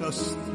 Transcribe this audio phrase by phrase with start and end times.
[0.00, 0.49] just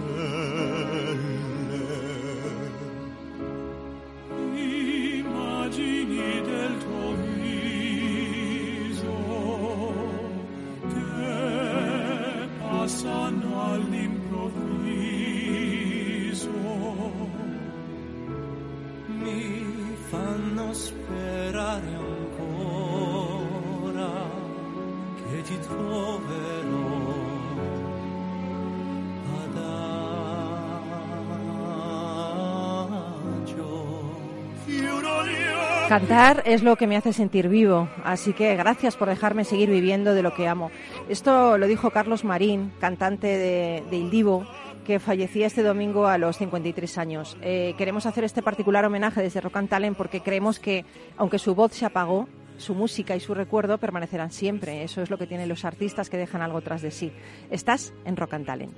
[35.87, 40.13] Cantar es lo que me hace sentir vivo, así que gracias por dejarme seguir viviendo
[40.13, 40.71] de lo que amo.
[41.09, 44.47] Esto lo dijo Carlos Marín, cantante de, de Il Divo,
[44.85, 47.37] que fallecía este domingo a los 53 años.
[47.41, 50.85] Eh, queremos hacer este particular homenaje desde Rock and Talent porque creemos que,
[51.17, 54.83] aunque su voz se apagó, su música y su recuerdo permanecerán siempre.
[54.83, 57.11] Eso es lo que tienen los artistas que dejan algo tras de sí.
[57.51, 58.77] Estás en Rock and Talent.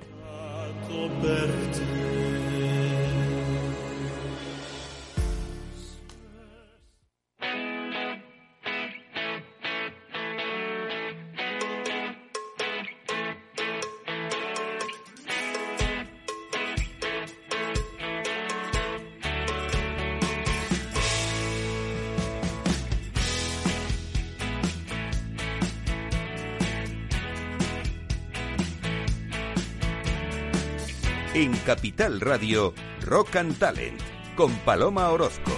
[31.34, 34.00] En Capital Radio, Rock and Talent,
[34.34, 35.52] con Paloma Orozco.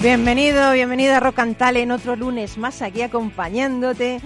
[0.00, 4.20] Bienvenido, bienvenida a Rock and Talent, otro lunes más aquí acompañándote.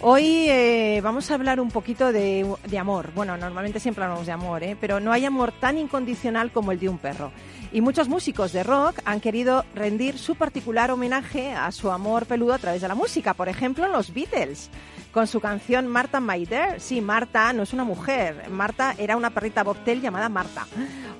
[0.00, 3.10] Hoy eh, vamos a hablar un poquito de, de amor.
[3.14, 4.74] Bueno, normalmente siempre hablamos de amor, ¿eh?
[4.80, 7.32] pero no hay amor tan incondicional como el de un perro.
[7.72, 12.54] Y muchos músicos de rock han querido rendir su particular homenaje a su amor peludo
[12.54, 13.32] a través de la música.
[13.34, 14.70] Por ejemplo, los Beatles,
[15.12, 16.80] con su canción Martha My Dear.
[16.80, 18.48] Sí, Marta no es una mujer.
[18.50, 20.66] Marta era una perrita bobtail llamada Marta.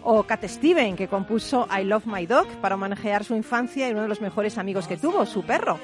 [0.02, 4.02] O Cat Steven, que compuso I Love My Dog para homenajear su infancia y uno
[4.02, 5.78] de los mejores amigos que tuvo, su perro.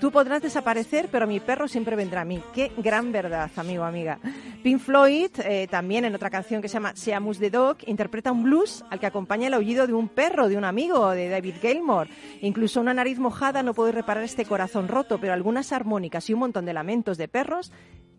[0.00, 2.42] Tú podrás desaparecer, pero mi perro siempre vendrá a mí.
[2.54, 4.18] Qué gran verdad, amigo, amiga.
[4.62, 8.42] Pink Floyd, eh, también en otra canción que se llama Seamus the Dog, interpreta un
[8.42, 12.08] blues al que acompaña el aullido de un perro, de un amigo, de David Gilmour.
[12.42, 16.40] Incluso una nariz mojada no puede reparar este corazón roto, pero algunas armónicas y un
[16.40, 17.72] montón de lamentos de perros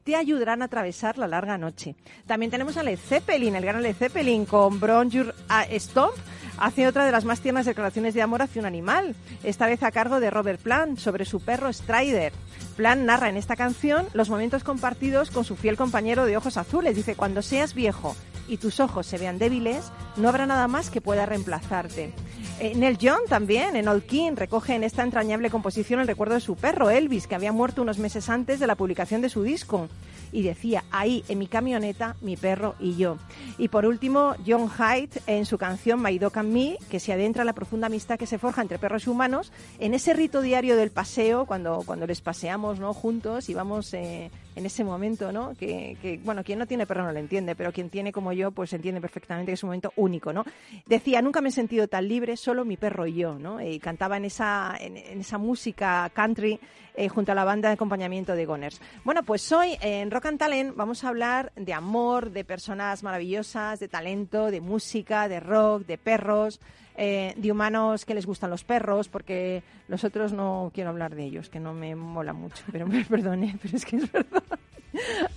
[0.08, 1.94] te ayudarán a atravesar la larga noche.
[2.28, 5.36] También tenemos a Led Zeppelin, el gran Led Zeppelin, con Bronjur
[5.70, 6.14] Stomp,
[6.58, 9.92] hace otra de las más tiernas declaraciones de amor hacia un animal, esta vez a
[9.92, 12.32] cargo de Robert Plant, sobre su perro Strider.
[12.78, 16.96] Plant narra en esta canción los momentos compartidos con su fiel compañero de ojos azules.
[16.96, 18.16] Dice, cuando seas viejo
[18.48, 22.14] y tus ojos se vean débiles, no habrá nada más que pueda reemplazarte.
[22.60, 26.56] Neil Young también, en Old King, recoge en esta entrañable composición el recuerdo de su
[26.56, 29.90] perro, Elvis, que había muerto unos meses antes de la publicación de su disco.
[30.32, 33.18] Y decía, ahí, en mi camioneta, mi perro y yo.
[33.60, 37.44] Y por último, John Hyde, en su canción My Dog and Me, que se adentra
[37.44, 40.76] en la profunda amistad que se forja entre perros y humanos, en ese rito diario
[40.76, 42.94] del paseo, cuando, cuando les paseamos ¿no?
[42.94, 45.54] juntos y vamos eh, en ese momento, ¿no?
[45.56, 48.74] Que, bueno, quien no tiene perro no lo entiende, pero quien tiene como yo, pues
[48.74, 50.44] entiende perfectamente que es un momento único, ¿no?
[50.86, 53.62] Decía, nunca me he sentido tan libre, solo mi perro y yo, ¿no?
[53.62, 56.60] Y cantaba en esa, en esa música country
[57.00, 58.82] eh, junto a la banda de acompañamiento de Goners.
[59.04, 63.80] Bueno, pues hoy en Rock and Talent vamos a hablar de amor, de personas maravillosas,
[63.80, 66.60] de talento, de música, de rock, de perros,
[66.98, 71.26] eh, de humanos que les gustan los perros, porque los otros no quiero hablar de
[71.26, 74.44] ellos, que no me mola mucho, pero me perdone, pero es que es verdad.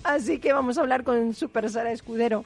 [0.03, 2.45] Así que vamos a hablar con Super Sara Escudero,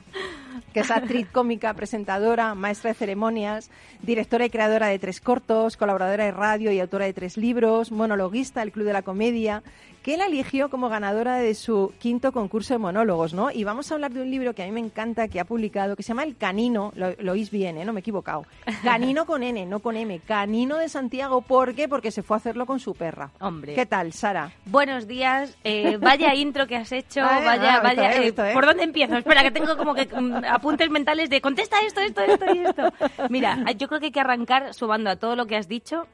[0.73, 3.71] que es actriz cómica, presentadora, maestra de ceremonias,
[4.03, 8.61] directora y creadora de tres cortos, colaboradora de radio y autora de tres libros, monologuista
[8.61, 9.63] del Club de la Comedia,
[10.05, 13.51] que la eligió como ganadora de su quinto concurso de monólogos, ¿no?
[13.51, 15.97] Y vamos a hablar de un libro que a mí me encanta, que ha publicado,
[15.97, 17.87] que se llama El Canino, lo, lo oís bien, ¿eh?
[17.87, 18.45] No me he equivocado.
[18.85, 20.21] Canino con N, no con M.
[20.21, 21.89] Canino de Santiago, ¿por qué?
[21.89, 23.31] Porque se fue a hacerlo con su perra.
[23.41, 23.75] Hombre.
[23.75, 24.53] ¿Qué tal, Sara?
[24.67, 28.45] Buenos días, eh, vaya intro que has hecho, Ah, vaya, ah, vaya, esto, eh, esto,
[28.45, 28.53] ¿eh?
[28.53, 29.17] ¿por dónde empiezo?
[29.17, 32.93] Espera, que tengo como que mm, apuntes mentales de contesta esto, esto, esto y esto.
[33.31, 36.07] Mira, yo creo que hay que arrancar subando a todo lo que has dicho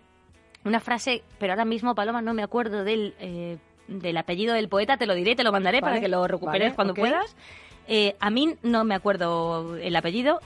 [0.65, 3.57] una frase, pero ahora mismo, Paloma, no me acuerdo del, eh,
[3.91, 6.69] del apellido del poeta, te lo diré, te lo mandaré Vale, para que lo recuperes
[6.69, 7.37] vale, cuando puedas.
[7.89, 10.41] Eh, a mí no me acuerdo el apellido,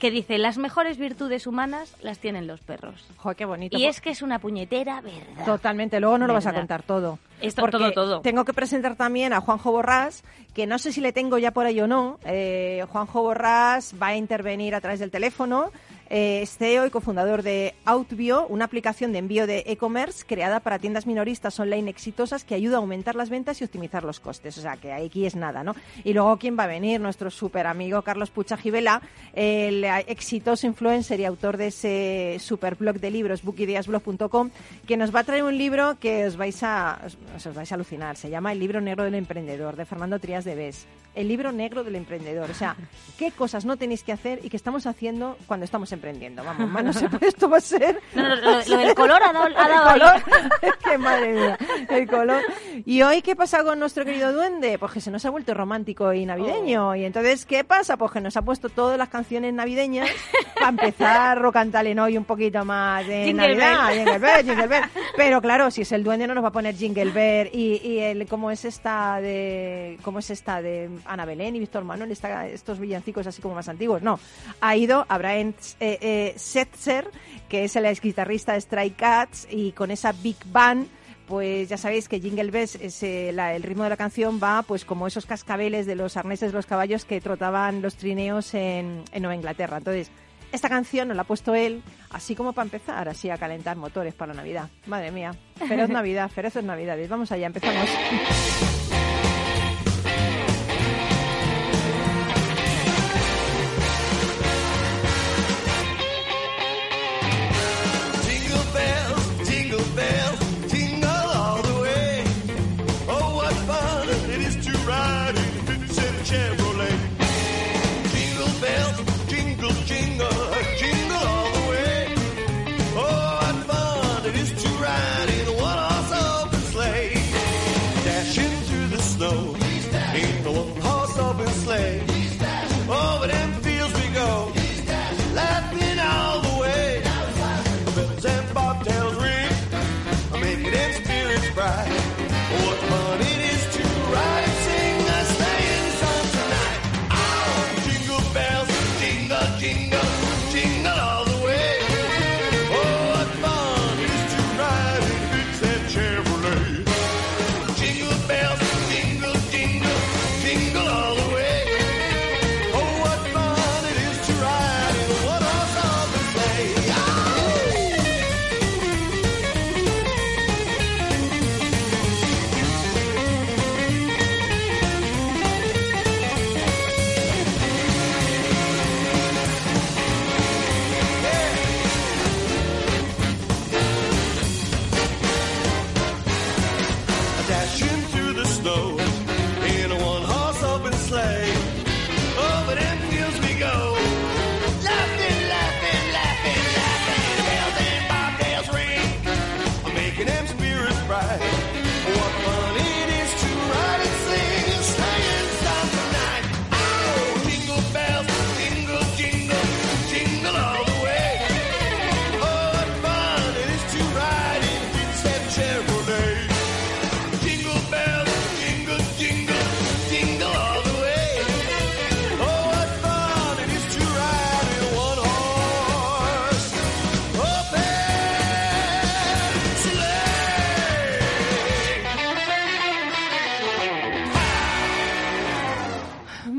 [0.00, 3.06] que dice, las mejores virtudes humanas las tienen los perros.
[3.18, 3.78] Joder, qué bonito.
[3.78, 5.44] Y es que es una puñetera verdad.
[5.44, 7.18] Totalmente, luego no lo vas a contar todo.
[7.40, 8.20] Esto, Porque todo, todo.
[8.22, 11.66] Tengo que presentar también a Juanjo Borrás, que no sé si le tengo ya por
[11.66, 12.18] ahí o no.
[12.24, 15.70] Eh, Juanjo Borrás va a intervenir a través del teléfono.
[16.10, 20.80] Eh, es CEO y cofundador de Outbio, una aplicación de envío de e-commerce creada para
[20.80, 24.58] tiendas minoristas online exitosas que ayuda a aumentar las ventas y optimizar los costes.
[24.58, 25.76] O sea, que aquí es nada, ¿no?
[26.02, 27.00] Y luego, ¿quién va a venir?
[27.00, 29.00] Nuestro super amigo Carlos Pucha Gibela,
[29.34, 34.50] el exitoso influencer y autor de ese super blog de libros, bookideasblog.com,
[34.88, 37.74] que nos va a traer un libro que os vais a, os, os vais a
[37.76, 38.16] alucinar.
[38.16, 40.88] Se llama El libro negro del emprendedor, de Fernando Trías de Bes.
[41.14, 42.50] El libro negro del emprendedor.
[42.50, 42.76] O sea,
[43.18, 45.99] qué cosas no tenéis que hacer y que estamos haciendo cuando estamos emprendiendo.
[46.44, 48.00] Vamos, más no puede, esto va a ser...
[48.14, 50.22] No, no, lo, lo del color ha dado, ha dado el color.
[50.62, 51.58] Es que madre mía,
[51.88, 52.42] el color.
[52.84, 54.78] Y hoy, ¿qué pasa con nuestro querido duende?
[54.78, 56.94] Pues que se nos ha vuelto romántico y navideño.
[56.96, 57.96] Y entonces, ¿qué pasa?
[57.96, 60.08] Pues que nos ha puesto todas las canciones navideñas
[60.54, 63.86] para empezar Talent hoy un poquito más de Jingle Navidad.
[63.88, 63.96] Bell.
[63.98, 64.84] Jingle Bell, Jingle Bell.
[65.16, 67.98] Pero claro, si es el duende no nos va a poner Jingle Bell y, y
[67.98, 72.46] el, ¿cómo es esta de, cómo es esta de Ana Belén y Víctor Manuel, esta-
[72.46, 74.02] estos villancicos así como más antiguos?
[74.02, 74.18] No,
[74.60, 77.10] ha ido a Brian eh, eh, Setzer,
[77.48, 80.86] que es el ex guitarrista de Stray Cats y con esa Big Band
[81.26, 84.62] pues ya sabéis que Jingle Bells, es, eh, la- el ritmo de la canción va
[84.62, 89.04] pues como esos cascabeles de los arneses de los caballos que trotaban los trineos en,
[89.12, 89.76] en Nueva Inglaterra.
[89.76, 90.10] Entonces,
[90.50, 94.12] esta canción nos la ha puesto él, así como para empezar, así a calentar motores
[94.12, 94.68] para la Navidad.
[94.88, 95.30] Madre mía,
[95.68, 97.08] feroz Navidad, feroces Navidades.
[97.08, 97.88] Vamos allá, empezamos.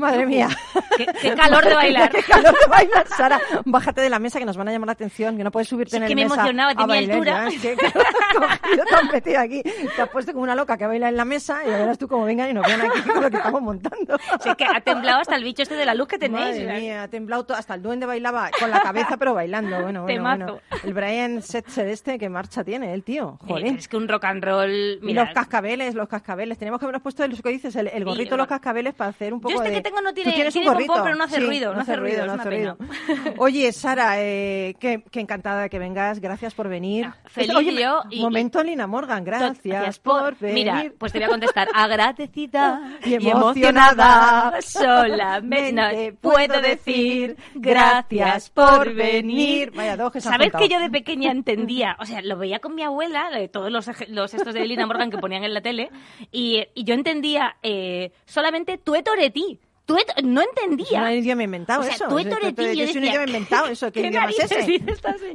[0.02, 0.48] Madre mía.
[0.96, 2.10] Qué, qué calor de bailar.
[2.12, 3.40] Qué calor de bailar, Sara.
[3.64, 5.92] Bájate de la mesa que nos van a llamar la atención, que no puedes subirte
[5.92, 7.48] Sí, en que el me mesa emocionaba, tenía bailar, altura.
[7.50, 7.76] que
[8.34, 9.62] cogido tan metido aquí.
[9.62, 12.08] Te has puesto como una loca que baila en la mesa y ya verás tú
[12.08, 14.16] cómo vengan y nos vean aquí con lo que estamos montando.
[14.42, 16.60] Sí, que ha temblado hasta el bicho este de la luz que tenéis.
[16.64, 19.80] Madre mía, ha temblado todo, hasta el duende bailaba con la cabeza pero bailando.
[19.82, 20.60] Bueno, bueno, bueno.
[20.84, 23.38] El Brian Setzer este, qué marcha tiene el tío.
[23.42, 23.66] Eh, Joder.
[23.66, 24.70] Es que un rock and roll.
[24.70, 26.58] Y Mira, los cascabeles, los cascabeles.
[26.58, 29.32] Tenemos que habernos puesto lo que dices, el, el gorrito de los cascabeles para hacer
[29.32, 29.76] un poco Yo este de...
[29.76, 31.04] que tengo no ¿Tú tiene- un pompón, gorrito?
[31.04, 32.76] pero no hace Sí, ruido, no hace ruido, no hace ruido.
[33.38, 36.20] Oye, Sara, eh, qué, qué encantada que vengas.
[36.20, 37.06] Gracias por venir.
[37.06, 39.24] Ah, feliz Oye, yo y- momento, Lina Morgan.
[39.24, 40.54] Gracias, Gracias por venir.
[40.54, 41.68] Mira, pues te voy a contestar.
[41.74, 44.60] Agradecida Y y, emocionada.
[44.62, 49.70] Solamente mente puedo decir gracias por venir.
[49.72, 51.96] Vaya dos que se ¿Sabes que yo de pequeña entendía?
[52.00, 55.18] O sea, lo veía con mi abuela, todos los, los estos de Lina Morgan que
[55.18, 55.90] ponían en la tele,
[56.30, 59.58] y, y yo entendía eh, solamente tueto ti.
[59.84, 61.02] Tueto, no Es entendía.
[61.02, 62.08] un idioma inventado O sea, eso.
[62.08, 63.90] yo un decía, idioma inventado eso.
[63.90, 64.78] ¿Qué, ¿qué idioma es ese?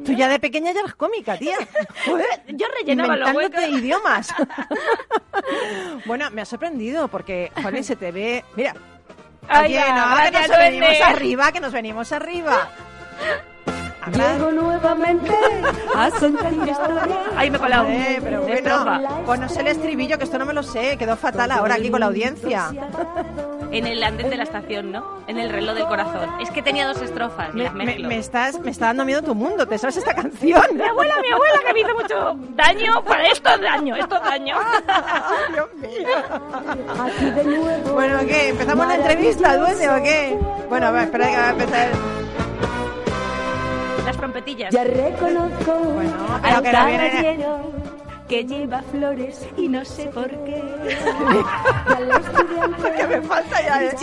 [0.05, 1.57] Tú ya de pequeña ya eras cómica, tía.
[2.05, 2.25] Joder,
[2.55, 3.61] Yo rellenaba los huecos.
[3.69, 4.33] idiomas.
[6.05, 8.45] bueno, me ha sorprendido porque, joder, se te ve...
[8.55, 8.73] Mira.
[9.49, 11.03] Ay, Oye, ya, no, que nos venimos duende.
[11.03, 12.69] arriba, que nos venimos arriba.
[14.13, 15.35] Llego nuevamente
[15.93, 17.23] a sentir historia.
[17.35, 17.87] Ahí me he colado.
[17.89, 18.19] Eh,
[18.63, 18.85] pero
[19.25, 21.89] bueno, no sé el estribillo, que esto no me lo sé, quedó fatal ahora aquí
[21.89, 22.71] con la audiencia.
[23.71, 25.19] En el andén de la estación, ¿no?
[25.27, 26.29] En el reloj del corazón.
[26.41, 29.35] Es que tenía dos estrofas y Me, las me- estás, me está dando miedo tu
[29.35, 30.61] mundo, ¿te sabes esta canción?
[30.73, 33.03] Mi abuela, mi abuela, que me hizo mucho daño.
[33.03, 34.55] Para esto es daño, esto es daño.
[35.53, 36.07] Dios mío.
[37.05, 37.93] Aquí de nuevo.
[37.93, 38.49] Bueno, ¿qué?
[38.49, 40.37] ¿Empezamos la entrevista, duende, o qué?
[40.69, 41.87] Bueno, va, espera que va a empezar.
[44.05, 44.73] Las trompetillas.
[44.73, 46.71] Ya reconozco Bueno, pero que
[47.37, 47.76] no
[48.27, 50.61] que lleva flores y no sé por qué.
[51.89, 53.89] Y al estudiante Que me falta ya, ¿eh?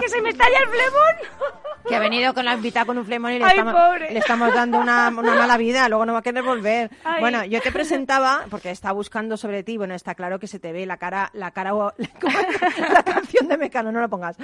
[0.00, 1.16] Que se me estalla el flemón.
[1.88, 4.10] Que ha venido con la invitada con un flemón y le, Ay, estamos, pobre.
[4.12, 6.90] le estamos dando una, una mala vida, luego no va a querer volver.
[7.04, 7.20] Ay.
[7.20, 10.72] Bueno, yo te presentaba, porque estaba buscando sobre ti, bueno, está claro que se te
[10.72, 14.36] ve la cara, la cara, la canción de Mecano, no lo pongas.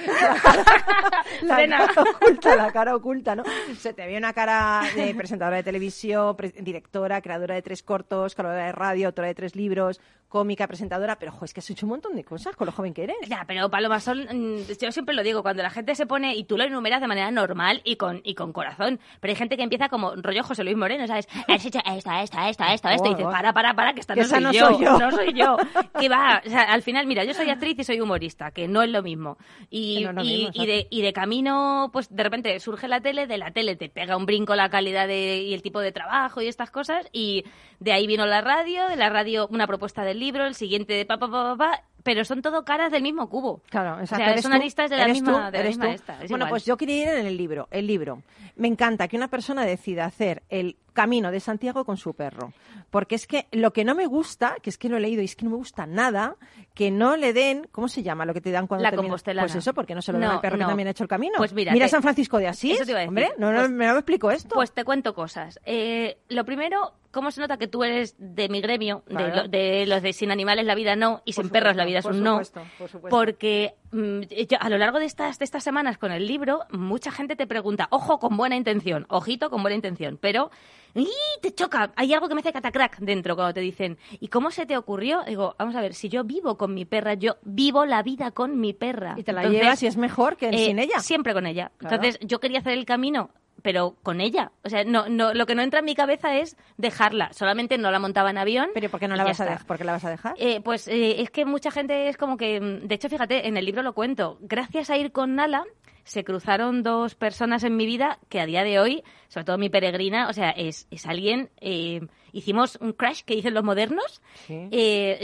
[1.43, 3.43] La cara, la oculta, la cara oculta, ¿no?
[3.77, 8.35] Se te ve una cara de presentadora de televisión, pre- directora, creadora de tres cortos,
[8.35, 10.01] creadora de radio, autora de tres libros,
[10.33, 12.95] cómica, presentadora, pero, jo, es que has hecho un montón de cosas con lo joven
[12.95, 13.17] que eres.
[13.29, 16.45] Ya, pero Paloma, son, mm, yo siempre lo digo, cuando la gente se pone, y
[16.45, 19.63] tú lo enumeras de manera normal y con, y con corazón, pero hay gente que
[19.63, 21.29] empieza como rollo José Luis Moreno, ¿sabes?
[21.49, 24.23] Has hecho esto, esto, esto, esto, esto, y dices, para, para, para, que esta no
[24.23, 24.99] esa soy, no yo, soy yo.
[24.99, 25.57] no soy yo.
[26.01, 28.83] Que va, o sea, al final, mira, yo soy actriz y soy humorista, que no
[28.83, 29.37] es lo mismo.
[29.69, 32.59] Y, Que no es lo y- mismo, y de, y de camino, pues de repente
[32.59, 35.61] surge la tele, de la tele te pega un brinco la calidad de, y el
[35.61, 37.45] tipo de trabajo y estas cosas, y
[37.81, 41.05] de ahí vino la radio, de la radio una propuesta del libro, el siguiente de
[41.05, 43.61] pa, pa, pa, pa, pero son todo caras del mismo cubo.
[43.71, 44.17] Claro, O exacto.
[44.25, 45.39] sea, ¿Eres son aristas de la ¿Eres misma, tú?
[45.39, 46.51] de la ¿Eres misma esta, es Bueno, igual.
[46.51, 47.69] pues yo quería ir en el libro.
[47.71, 48.23] El libro.
[48.57, 52.53] Me encanta que una persona decida hacer el camino de Santiago con su perro.
[52.91, 55.25] Porque es que lo que no me gusta, que es que lo he leído y
[55.25, 56.37] es que no me gusta nada,
[56.75, 59.47] que no le den, ¿cómo se llama lo que te dan cuando La compostelana.
[59.47, 60.69] Pues eso, porque no se lo dan No, al perro que no.
[60.69, 61.35] también ha hecho el camino.
[61.39, 62.75] Pues mira, Mira te- San Francisco de Asís.
[62.75, 63.09] Eso te iba a decir.
[63.09, 64.55] Hombre, no, no, Pues- me lo explico esto.
[64.55, 65.59] Pues te cuento cosas.
[65.65, 69.05] Eh, lo primero, ¿cómo se nota que tú eres de mi gremio?
[69.07, 71.85] De, lo- de los de sin animales la vida no y Por sin perros la
[71.85, 72.31] supuesto, vida es un no.
[72.33, 73.17] supuesto, por supuesto.
[73.17, 77.13] Porque mm, yo, a lo largo de estas, de estas semanas con el libro, mucha
[77.13, 80.51] gente te pregunta, ojo con buena intención, ojito con buena intención, pero
[80.95, 81.09] ¡y!
[81.41, 81.93] te choca.
[81.97, 85.23] Hay algo que me hace catacrack dentro cuando te dicen, ¿y cómo se te ocurrió?
[85.27, 88.59] Digo, vamos a ver, si yo vivo con mi perra, yo vivo la vida con
[88.61, 89.15] mi perra.
[89.17, 90.99] y te la Entonces, llevas y es mejor que eh, sin ella.
[91.01, 91.73] Siempre con ella.
[91.79, 91.97] Claro.
[91.97, 93.31] Entonces, yo quería hacer el camino,
[93.63, 94.53] pero con ella.
[94.65, 97.33] O sea, no, no, lo que no entra en mi cabeza es dejarla.
[97.33, 98.71] Solamente no la montaba en avión.
[98.75, 99.53] Pero ¿por qué no la vas a está.
[99.53, 99.67] dejar?
[99.67, 100.35] ¿Por qué la vas a dejar?
[100.39, 103.57] Eh, pues eh, es que mucha gente es como que, mm, de hecho, fíjate, en
[103.57, 104.39] el libro lo cuento.
[104.41, 105.65] Gracias a ir con Nala,
[106.05, 109.71] se cruzaron dos personas en mi vida que a día de hoy, sobre todo mi
[109.71, 111.51] peregrina, o sea, es, es alguien.
[111.61, 112.01] eh,
[112.33, 114.21] hicimos un crash que dicen los modernos.
[114.47, 114.69] Sí.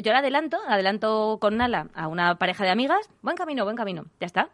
[0.04, 3.10] Yo la adelanto, la adelanto con Nala a una pareja de amigas.
[3.22, 4.04] Buen camino, buen camino.
[4.20, 4.50] Ya está.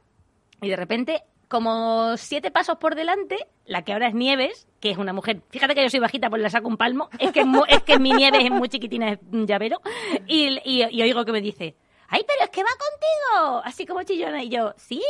[0.62, 3.36] Y de repente, como siete pasos por delante,
[3.66, 6.42] la que ahora es Nieves, que es una mujer, fíjate que yo soy bajita, pues
[6.42, 9.46] le saco un palmo, es que, es, que mi Nieves es muy chiquitina, es un
[9.46, 9.80] llavero,
[10.26, 11.76] y, y, y oigo que me dice,
[12.08, 13.62] ¡ay, pero es que va contigo!
[13.64, 15.02] Así como chillona, y yo, ¡sí!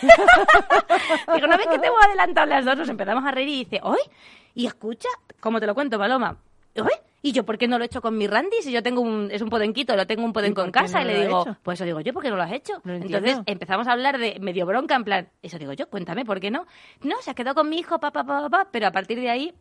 [1.34, 3.80] Digo, una vez que te hemos adelantado las dos, nos empezamos a reír y dice,
[3.82, 4.00] ¡ay!
[4.54, 5.08] Y escucha,
[5.40, 6.38] como te lo cuento, Paloma,
[6.76, 7.07] ¡ay!
[7.20, 8.62] Y yo, ¿por qué no lo he hecho con mi Randy?
[8.62, 11.04] Si yo tengo un, es un podenquito, lo tengo un podenco ¿Y en casa, no
[11.04, 12.74] y lo le digo, pues eso digo yo, ¿por qué no lo has hecho?
[12.84, 13.42] No Entonces entiendo.
[13.46, 16.66] empezamos a hablar de medio bronca, en plan, eso digo yo, cuéntame, ¿por qué no?
[17.02, 19.52] No, se ha quedado con mi hijo, papá, papá, papá, pero a partir de ahí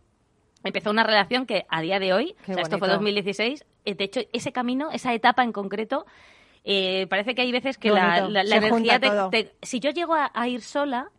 [0.64, 2.98] empezó una relación que a día de hoy, o sea, esto fue bonito.
[2.98, 6.06] 2016, eh, de hecho, ese camino, esa etapa en concreto,
[6.64, 10.62] eh, parece que hay veces que la, energía te, Si yo llego a, a ir
[10.62, 11.10] sola,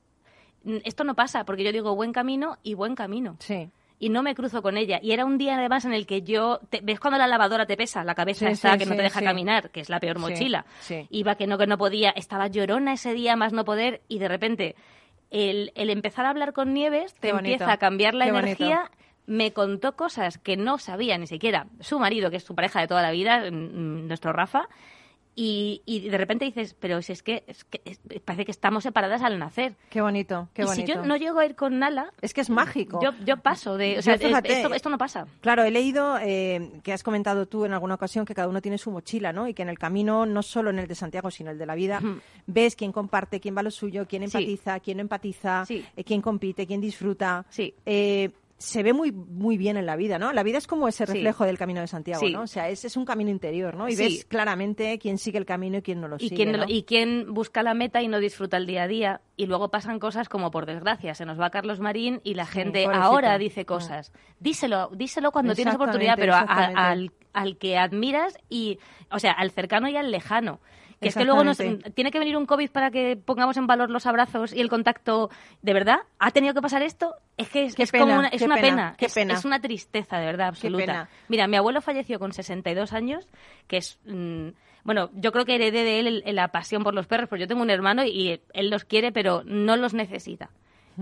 [0.85, 3.37] esto no pasa, porque yo digo buen camino y buen camino.
[3.41, 3.71] Sí.
[4.01, 5.01] Y no me cruzo con ella.
[5.03, 6.61] Y era un día además en el que yo...
[6.71, 8.05] te- ¿Ves cuando la lavadora te pesa?
[8.05, 10.65] La cabeza Sí, está sí, que no te deja caminar, que es la peor mochila.
[11.11, 12.11] Iba que no, que no podía.
[12.11, 14.03] Estaba llorona ese día, más no poder.
[14.07, 14.77] Y de repente,
[15.31, 18.47] el, el empezar a hablar con Nieves te empieza a cambiar la qué bonito.
[18.65, 18.91] energía.
[19.27, 22.87] Me contó cosas que no sabía ni siquiera su marido, que es su pareja de
[22.89, 24.69] toda la vida, mm, nuestro Rafa.
[25.41, 28.83] Y, y de repente dices, pero si es que, es que es- parece que estamos
[28.83, 29.77] separadas al nacer.
[29.89, 30.85] Qué bonito, qué y bonito.
[30.85, 32.99] si yo no llego a ir con Nala, Es que es mágico.
[33.01, 34.01] yo, yo paso de...
[34.01, 35.29] O sea, fíjate, esto, esto no pasa.
[35.41, 38.79] Claro, he leído eh, que has comentado tú en alguna ocasión que cada uno tiene
[38.79, 39.47] su mochila, ¿no?
[39.47, 41.77] Y que en el camino, no solo en el de Santiago, sino el de la
[41.77, 42.01] vida,
[42.49, 44.37] ves quién comparte, quién va lo suyo, quién Sí.
[44.39, 45.85] empatiza, quién no empatiza, Sí.
[45.97, 47.47] eh, quién compite, quién disfruta.
[47.49, 47.75] Sí.
[47.87, 50.33] Eh, se ve muy muy bien en la vida, ¿no?
[50.33, 51.13] La vida es como ese Sí.
[51.13, 52.33] reflejo del camino de Santiago, Sí.
[52.33, 52.43] ¿no?
[52.43, 53.89] O sea, es, es un camino interior, ¿no?
[53.89, 54.03] Y Sí.
[54.03, 56.65] ves claramente quién sigue el camino y quién no lo y sigue, quién, ¿no?
[56.67, 59.21] y quién busca la meta y no disfruta el día a día.
[59.37, 62.85] Y luego pasan cosas como, por desgracia, se nos va Carlos Marín y la gente
[62.93, 63.67] ahora dice Mm.
[63.67, 64.13] cosas.
[64.41, 66.81] Díselo, díselo cuando tienes oportunidad, pero a- a- exactamente.
[66.81, 68.79] al, al que admiras y,
[69.13, 70.61] o sea, al cercano y al lejano.
[71.01, 73.89] Que es que luego nos, tiene que venir un COVID para que pongamos en valor
[73.89, 75.31] los abrazos y el contacto.
[75.63, 75.99] ¿De verdad?
[76.19, 77.15] ¿Ha tenido que pasar esto?
[77.37, 79.35] Es que es, Qué es pena, como una, es una pena, es, pena.
[79.35, 81.09] es una tristeza, de verdad, absoluta.
[81.29, 83.29] Mira, mi abuelo falleció con 62 años,
[83.69, 83.99] que es...
[84.07, 84.49] mm,
[84.83, 87.63] bueno, yo creo que heredé de él la pasión por los perros, porque yo tengo
[87.63, 90.51] un hermano y él los quiere, pero no los necesita.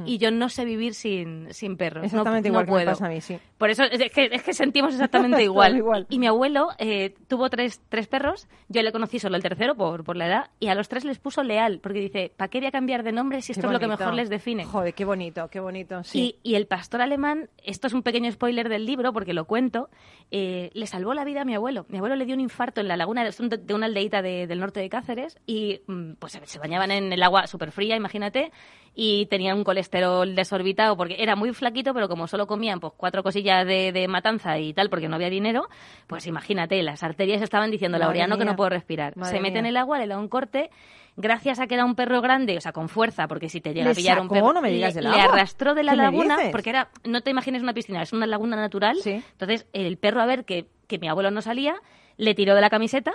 [0.05, 2.03] Y yo no sé vivir sin, sin perros.
[2.03, 3.38] No- Exactamente no igual que me pasa a mí, sí.
[3.57, 5.76] Por eso es que, es que sentimos exactamente igual.
[5.76, 6.07] igual.
[6.11, 10.05] Y mi abuelo eh, tuvo tres, tres perros, yo le conocí solo el tercero por,
[10.05, 12.67] por la edad, y a los tres les puso leal, porque dice, ¿para qué voy
[12.67, 14.65] a cambiar de nombre si Qué esto es lo que mejor les define?
[14.65, 16.37] Joder, qué bonito, qué bonito, sí.
[16.43, 19.88] Y, y el pastor alemán, esto es un pequeño spoiler del libro porque lo cuento,
[20.31, 21.87] eh, le salvó la vida a mi abuelo.
[21.88, 24.61] Mi abuelo le dio un infarto en la laguna de, de- una aldeita de- del
[24.61, 28.50] norte de Cáceres y mm, pues se- se bañaban en el agua súper fría, imagínate,
[28.95, 33.23] y tenían un colesterol desorbitado porque era muy flaquito, pero como solo comían pues cuatro
[33.23, 35.69] cosillas de, de matanza y tal porque no había dinero,
[36.07, 39.16] pues imagínate, las arterias estaban diciendo, Laureano, que no puedo respirar.
[39.16, 40.71] Madre se mete en el agua, le da un corte.
[41.19, 43.87] Gracias a que era un perro grande, o sea, con fuerza, porque si te llega
[43.87, 46.02] ¿Le a pillar un perro, No me digas le- le arrastró de la ¿Qué me
[46.02, 48.99] laguna, porque era, no te imagines una piscina, es una laguna natural.
[49.02, 49.23] Sí.
[49.33, 51.75] Entonces, el perro, a ver que, que mi abuelo no salía,
[52.19, 53.12] le tiró de la camiseta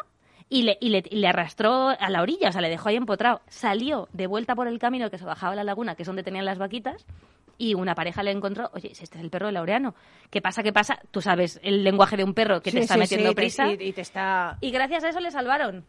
[0.52, 2.98] y le, y, le, y le arrastró a la orilla, o sea, le dejó ahí
[2.98, 3.40] empotrado.
[3.48, 6.24] Salió de vuelta por el camino que se bajaba a la laguna, que es donde
[6.24, 7.06] tenían las vaquitas,
[7.58, 9.96] y una pareja le encontró, oye, si este es el perro de Laureano.
[10.30, 10.62] ¿Qué pasa?
[10.62, 11.00] ¿Qué pasa?
[11.10, 13.72] Tú sabes el lenguaje de un perro que te está sí, metiendo sí, prisa.
[13.72, 14.58] Y te está...
[14.60, 15.86] Y gracias a eso le salvaron.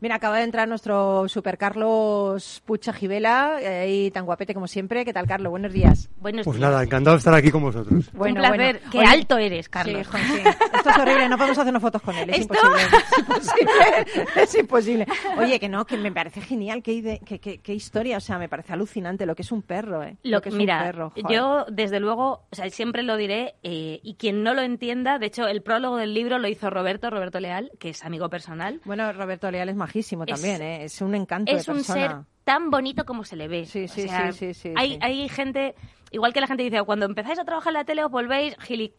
[0.00, 5.04] Mira, acaba de entrar nuestro super Carlos Pucha Givela, eh, ahí tan guapete como siempre.
[5.04, 5.50] ¿Qué tal, Carlos?
[5.50, 6.10] Buenos días.
[6.18, 6.70] Buenos Pues días.
[6.70, 8.10] nada, encantado de estar aquí con vosotros.
[8.12, 8.56] Bueno, Un placer.
[8.80, 8.90] bueno.
[8.92, 10.06] Qué Oye, alto eres, Carlos.
[10.10, 10.42] Sí.
[10.74, 12.54] Esto es horrible, no podemos hacernos fotos con él, es ¿Esto?
[12.54, 12.98] imposible.
[13.04, 15.06] Es imposible, es imposible.
[15.38, 18.38] Oye, que no, que me parece genial, qué, ide- qué, qué- qué historia, o sea,
[18.38, 20.16] me parece alucinante lo que es un perro, ¿eh?
[20.22, 21.10] Lo que es mira, un perro.
[21.10, 21.34] joder.
[21.36, 25.26] yo desde luego, o sea, siempre lo diré, eh, y quien no lo entienda, de
[25.26, 28.80] hecho, el prólogo del libro lo hizo Roberto, Roberto Leal, que es amigo personal.
[28.84, 30.84] Bueno, Roberto Leal es majísimo Es- también, ¿eh?
[30.84, 32.08] Es un encanto Es de un persona.
[32.08, 33.64] ser tan bonito como se le ve.
[33.66, 34.98] Sí, O sí, sea, sí, sí, sí, Hay, sí.
[35.00, 35.74] hay gente,
[36.10, 38.92] igual que la gente dice, cuando empezáis a trabajar en la tele os volvéis gili...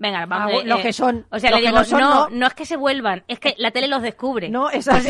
[0.00, 0.62] Venga, vamos.
[0.62, 1.26] Ah, lo que son.
[1.30, 2.46] O sea, le que digo, no son, no, no.
[2.46, 4.48] es que se vuelvan, es que la tele los descubre.
[4.48, 5.08] No, es así.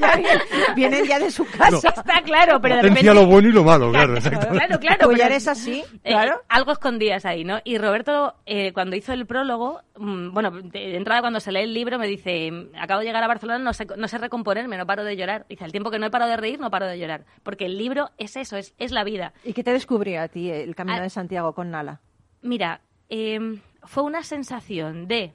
[0.00, 0.40] Ya vienen,
[0.74, 1.90] vienen ya de su casa.
[1.90, 3.12] Está claro, pero de repente...
[3.12, 4.14] lo bueno y lo malo, claro.
[4.14, 4.56] Claro, exactamente.
[4.66, 5.08] claro, claro.
[5.10, 6.40] Pero- eres así, Eh, claro.
[6.48, 7.60] algo escondías ahí, ¿no?
[7.62, 11.60] Y Roberto, eh, cuando hizo el prólogo, mm, bueno, de, de entrada cuando se lee
[11.60, 14.78] el libro me dice, mm, acabo de llegar a Barcelona, no sé, no sé recomponerme,
[14.78, 15.44] no paro de llorar.
[15.46, 17.26] Dice, al tiempo que no he parado de reír, no paro de llorar.
[17.42, 19.34] Porque el libro es eso, es, es la vida.
[19.44, 21.02] ¿Y qué te descubrió a ti el Camino Ah.
[21.02, 22.00] de Santiago con Nala?
[22.40, 23.38] Mira, eh,
[23.82, 25.34] fue una sensación de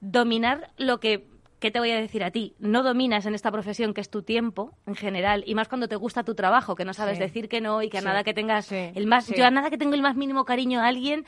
[0.00, 1.26] dominar lo que,
[1.58, 2.54] ¿qué te voy a decir a ti?
[2.58, 5.96] No dominas en esta profesión que es tu tiempo en general y más cuando te
[5.96, 7.22] gusta tu trabajo, que no sabes Sí.
[7.24, 8.06] decir que no y que a Sí.
[8.06, 8.90] nada que tengas Sí.
[8.94, 11.24] el más, yo a nada que tengo el más mínimo cariño a alguien.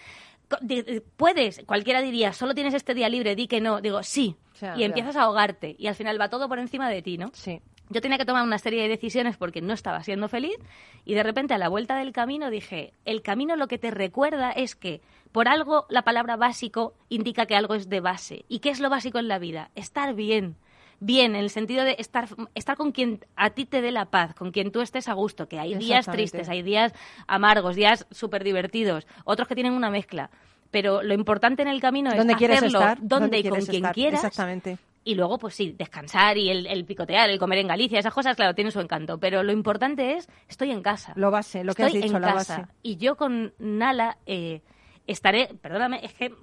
[1.16, 3.80] Puedes, cualquiera diría, solo tienes este día libre, di que no.
[3.80, 4.36] Digo, sí.
[4.76, 4.86] Y ya.
[4.86, 7.30] empiezas a ahogarte y al final va todo por encima de ti, ¿no?
[7.32, 7.60] Sí.
[7.90, 10.56] Yo tenía que tomar una serie de decisiones porque no estaba siendo feliz
[11.04, 14.52] y de repente a la vuelta del camino dije, el camino lo que te recuerda
[14.52, 15.00] es que
[15.32, 18.44] por algo la palabra básico indica que algo es de base.
[18.48, 19.70] ¿Y qué es lo básico en la vida?
[19.74, 20.56] Estar bien.
[21.00, 24.34] Bien, en el sentido de estar, estar con quien a ti te dé la paz,
[24.34, 26.92] con quien tú estés a gusto, que hay días tristes, hay días
[27.26, 30.30] amargos, días súper divertidos, otros que tienen una mezcla.
[30.70, 32.98] Pero lo importante en el camino es ¿Dónde quieres hacerlo estar?
[33.00, 33.94] donde y con quien estar?
[33.94, 34.78] quieras Exactamente.
[35.02, 38.36] Y luego, pues sí, descansar y el, el picotear, el comer en Galicia, esas cosas,
[38.36, 39.18] claro, tienen su encanto.
[39.18, 41.12] Pero lo importante es, estoy en casa.
[41.16, 42.58] Lo base, lo que has dicho, en la casa.
[42.58, 42.72] base.
[42.82, 44.60] Y yo con Nala eh,
[45.06, 46.34] estaré, perdóname, es que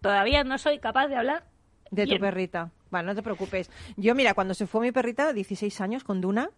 [0.00, 1.44] todavía no soy capaz de hablar.
[1.90, 2.70] De tu perrita.
[2.90, 3.70] Bueno, no te preocupes.
[3.96, 6.50] Yo, mira, cuando se fue mi perrita, 16 años, con Duna,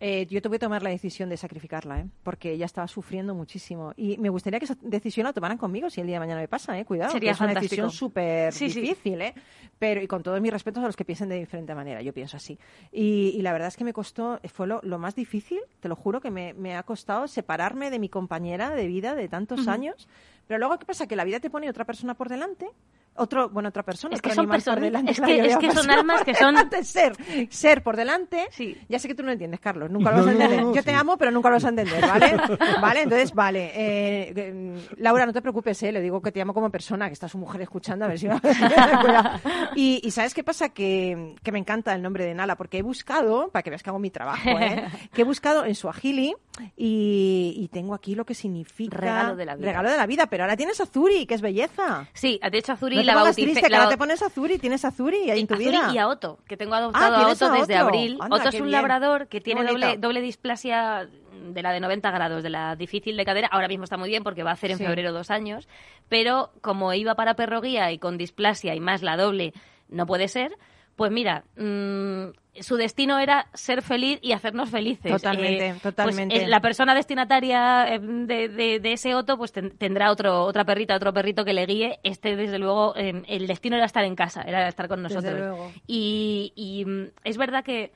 [0.00, 2.06] eh, yo tuve que tomar la decisión de sacrificarla, ¿eh?
[2.22, 3.92] porque ella estaba sufriendo muchísimo.
[3.96, 6.48] Y me gustaría que esa decisión la tomaran conmigo si el día de mañana me
[6.48, 6.84] pasa, ¿eh?
[6.86, 8.80] Cuidado, Sería que es una decisión súper Sí, sí.
[8.80, 9.34] difícil, ¿eh?
[9.78, 12.36] Pero, y con todos mis respetos a los que piensen de diferente manera, yo pienso
[12.38, 12.58] así.
[12.90, 15.96] Y, y la verdad es que me costó, fue lo, lo más difícil, te lo
[15.96, 20.08] juro, que me, me ha costado separarme de mi compañera de vida de tantos años.
[20.46, 21.06] Pero luego, ¿qué pasa?
[21.06, 22.68] Que la vida te pone otra persona por delante.
[23.16, 25.10] Otro, bueno, otra persona, Es que otro son personas- delante.
[25.12, 27.12] es claro, que- yo es que son almas que son- ser,
[27.50, 28.46] ser por delante.
[28.50, 28.76] Sí.
[28.88, 30.62] Ya sé que tú no entiendes, Carlos, nunca lo vas No, a no, entender.
[30.64, 32.36] no, yo te amo, pero nunca lo vas a entender, ¿vale?
[32.80, 33.66] vale, entonces, vale.
[33.74, 35.92] Eh, eh, Laura, no te preocupes, ¿eh?
[35.92, 38.26] le digo que te amo como persona, que está su mujer escuchando, a ver si
[38.26, 39.40] Cuidado.
[39.74, 40.70] y, y ¿sabes qué pasa?
[40.70, 43.90] Que, que me encanta el nombre de Nala, porque he buscado, para que veas que
[43.90, 44.84] hago mi trabajo, ¿eh?
[45.12, 46.34] que he buscado en su agili
[46.76, 48.96] y, y tengo aquí lo que significa...
[48.98, 49.66] Regalo de la vida.
[49.66, 52.06] Regalo de la vida, pero ahora tienes Azuri, que es belleza.
[52.12, 53.42] Sí, de hecho Azuri no te la bauticé.
[53.42, 55.90] triste, que la ahora bau- te pones Azuri, tienes Azuri ahí en tu Azuri vida.
[55.92, 57.86] y a Otto, que tengo adoptado Ah, a tienes Otto a desde Otto.
[57.86, 58.18] abril.
[58.20, 58.72] Anda, Otto es un bien.
[58.72, 61.08] labrador que tiene doble, doble displasia
[61.52, 63.48] de la de 90 grados, de la difícil de cadera.
[63.50, 64.84] Ahora mismo está muy bien porque va a hacer en Sí.
[64.84, 65.68] febrero dos años.
[66.08, 69.52] Pero como iba para perro guía y con displasia y más la doble
[69.88, 70.52] no puede ser,
[70.96, 75.10] pues mira, mm, su destino era ser feliz y hacernos felices.
[75.10, 76.44] Totalmente, Eh, pues, totalmente.
[76.44, 80.64] eh, la persona destinataria eh, de, de- de ese Otto pues ten- tendrá otro, otra
[80.64, 82.00] perrita, otro perrito que le guíe.
[82.02, 85.38] Este, desde luego, el destino era estar en casa, era estar con Desde nosotros.
[85.40, 85.72] luego.
[85.86, 87.92] Y, y, mm, es verdad que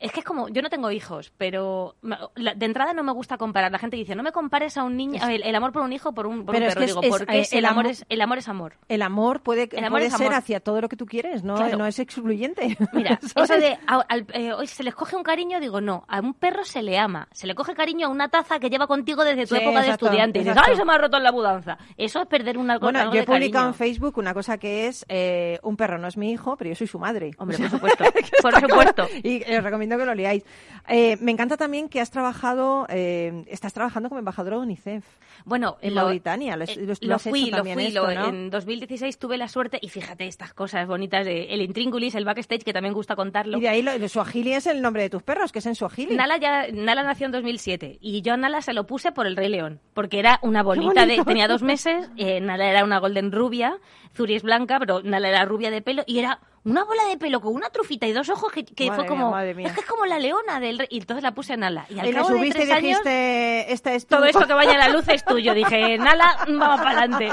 [0.00, 1.94] es que es como, yo no tengo hijos, pero
[2.34, 3.70] la- de entrada no me gusta comparar.
[3.70, 6.12] La gente dice, no me compares a un niño, el, el amor por un hijo
[6.12, 6.80] por un, por Pero un es perro.
[6.80, 8.72] que es- Digo, es, porque eh, es- el, amor amor- es, el amor es amor.
[8.88, 10.38] El amor puede, El amor puede es ser amor.
[10.38, 11.76] hacia todo lo que tú quieres, no, Claro.
[11.78, 12.76] no es excluyente.
[12.94, 13.50] Mira, ¿Sabes?
[13.50, 16.34] eso de a- al- eh, hoy se les coge un cariño, digo, no, a un
[16.34, 17.28] perro se le ama.
[17.32, 19.90] Se le coge cariño a una taza que lleva contigo desde tu Sí, época de
[19.90, 20.38] estudiante.
[20.40, 20.58] Y dices.
[20.66, 21.76] ¡ay, se me ha roto en la mudanza!
[21.96, 25.04] Eso es perder una Bueno, algo yo he publicado en Facebook una cosa que es
[25.08, 27.32] eh, un perro no es mi hijo, pero yo soy su madre.
[27.38, 28.04] Hombre, por supuesto,
[28.42, 29.06] por supuesto.
[29.22, 30.44] Y os recomiendo que lo leáis.
[30.88, 35.04] Eh, me encanta también que has trabajado, eh, estás trabajando como embajadora de UNICEF.
[35.44, 37.86] Bueno, En lo- Mauritania, lo- eh, lo- lo lo has hecho fui, lo también fui.
[37.86, 38.26] esto, lo- ¿no?
[38.28, 42.62] En 2016 tuve la suerte, y fíjate estas cosas bonitas de el intríngulis, el backstage,
[42.64, 43.58] que también gusta contarlo.
[43.58, 46.14] Y de ahí el Suajili es el nombre de tus perros, que es en Suajili.
[46.14, 49.36] Nala ya Nala nació en 2007 y yo a Nala se lo puse por el
[49.36, 53.32] Rey León porque era una bolita de tenía dos meses eh, Nala era una golden
[53.32, 53.78] rubia
[54.14, 57.40] Zuri es blanca pero Nala era rubia de pelo y era una bola de pelo
[57.40, 60.04] con una trufita y dos ojos que, que fue como mía, es que es como
[60.06, 62.62] la leona del rey y entonces la puse a Nala y al y cabo subiste
[62.64, 65.54] y tres dijiste, esta es tu- todo esto que vaya a la luz es tuyo.
[65.54, 67.28] Dije, Nala, vamos para adelante.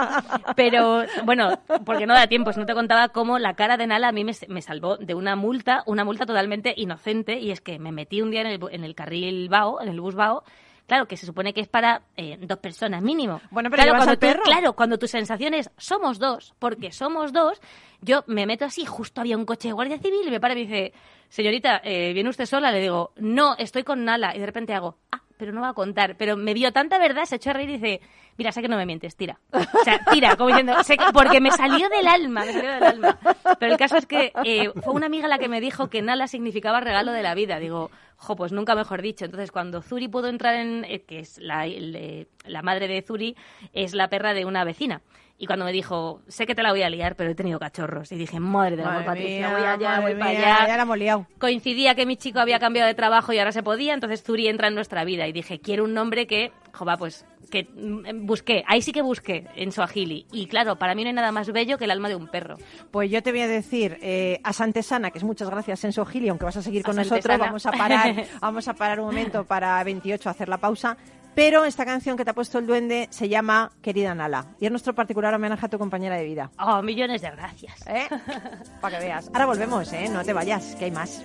[0.56, 2.54] Pero, bueno, porque no da tiempo.
[2.54, 5.14] Si no te contaba cómo la cara de Nala a mí me, me salvó de
[5.14, 7.40] una multa, una multa totalmente inocente.
[7.40, 10.00] Y es que me metí un día en el, en el carril BAO, en el
[10.00, 10.44] bus BAO.
[10.88, 13.42] Claro, que se supone que es para eh, dos personas mínimo.
[13.52, 14.44] Bueno, pero claro, cuando al tú- perro.
[14.44, 17.62] claro, cuando tu sensación es somos dos, porque somos dos,
[18.02, 20.58] yo me meto así, justo había un coche de guardia civil y me para y
[20.58, 20.94] me dice,
[21.28, 22.72] señorita, eh, ¿viene usted sola?
[22.72, 24.34] Le digo, no, estoy con Nala.
[24.36, 26.16] Y de repente hago, ah, pero no va a contar.
[26.18, 28.02] Pero me vio tanta verdad, se echó a reír y dice,
[28.38, 29.40] mira, sé que no me mientes, tira.
[29.52, 32.84] O sea, tira, como diciendo, sé que- porque me salió del alma, me salió del
[32.84, 33.18] alma.
[33.60, 36.28] Pero el caso es que eh, fue una amiga la que me dijo que Nala
[36.28, 37.60] significaba regalo de la vida.
[37.60, 39.26] Digo, jo, pues nunca mejor dicho.
[39.26, 43.02] Entonces, cuando Zuri pudo entrar en, eh, que es la, el, eh, la madre de
[43.02, 43.36] Zuri,
[43.74, 45.02] es la perra de una vecina.
[45.40, 48.12] Y cuando me dijo, sé que te la voy a liar, pero he tenido cachorros.
[48.12, 50.68] Y dije, madre de la Madre Patricia, voy allá, voy para allá.
[50.68, 51.28] ya la hemos liado.
[51.40, 54.68] Coincidía que mi chico había cambiado de trabajo y ahora se podía, entonces Zuri entra
[54.70, 55.28] en nuestra vida.
[55.28, 58.64] Y dije, quiero un nombre que, jova, pues, que mm, busqué.
[58.68, 60.26] Ahí sí que busqué, en Swahili.
[60.32, 62.58] Y claro, para mí no hay nada más bello que el alma de un perro.
[62.92, 66.30] Pues yo te voy a decir eh, a Santesana, que es muchas gracias en Suajili,
[66.30, 67.46] aunque vas a seguir con A nosotros, Santesana.
[67.46, 70.98] vamos a parar, vamos a parar un momento para 28 a hacer la pausa.
[71.36, 74.72] Pero esta canción que te ha puesto el duende se llama Querida Nala y es
[74.72, 76.50] nuestro particular homenaje a tu compañera de vida.
[76.58, 77.86] Oh, millones de gracias.
[77.86, 78.08] ¿Eh?
[78.82, 79.28] Para que veas.
[79.28, 80.10] Ahora volvemos, ¿eh?
[80.10, 81.22] No te vayas, que hay más.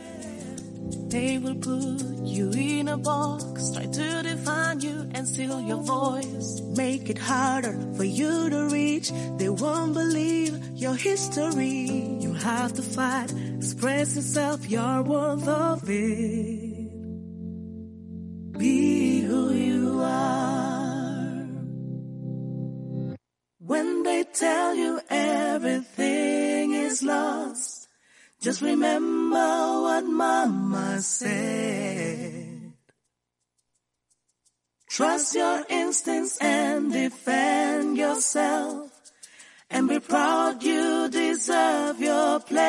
[1.09, 6.61] They will put you in a box, try to define you and steal your voice.
[6.77, 9.11] Make it harder for you to reach.
[9.37, 12.18] They won't believe your history.
[12.21, 16.83] You have to fight, express yourself, you're worth of it.
[18.59, 21.47] Be who you are.
[23.59, 27.72] When they tell you everything is lost,
[28.43, 29.39] just remember
[29.87, 32.73] what mama said.
[34.89, 38.91] Trust your instincts and defend yourself.
[39.71, 42.61] And be proud you deserve your place.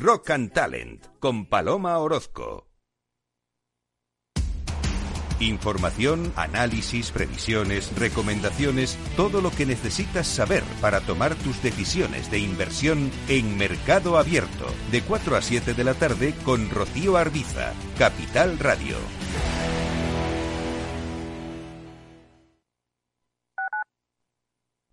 [0.00, 2.73] Rock and Talent con Paloma Orozco.
[5.40, 13.10] Información, análisis, previsiones, recomendaciones, todo lo que necesitas saber para tomar tus decisiones de inversión
[13.28, 18.96] en Mercado Abierto, de 4 a 7 de la tarde con Rocío Arbiza, Capital Radio.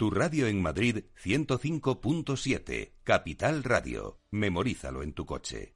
[0.01, 4.19] Tu radio en Madrid 105.7, Capital Radio.
[4.31, 5.75] Memorízalo en tu coche.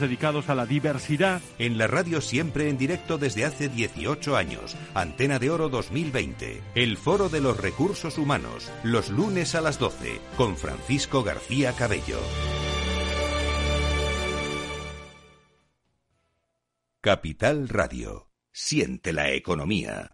[0.00, 1.40] dedicados a la diversidad.
[1.58, 4.76] En la radio siempre en directo desde hace 18 años.
[4.94, 6.62] Antena de Oro 2020.
[6.74, 8.70] El Foro de los Recursos Humanos.
[8.82, 10.20] Los lunes a las 12.
[10.36, 12.18] Con Francisco García Cabello.
[17.00, 18.30] Capital Radio.
[18.50, 20.13] Siente la economía.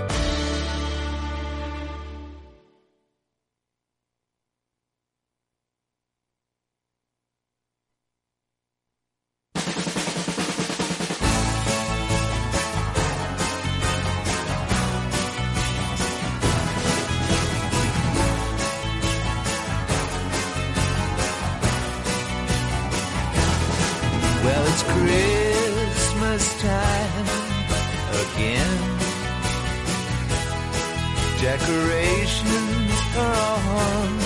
[31.71, 34.20] Decorations are on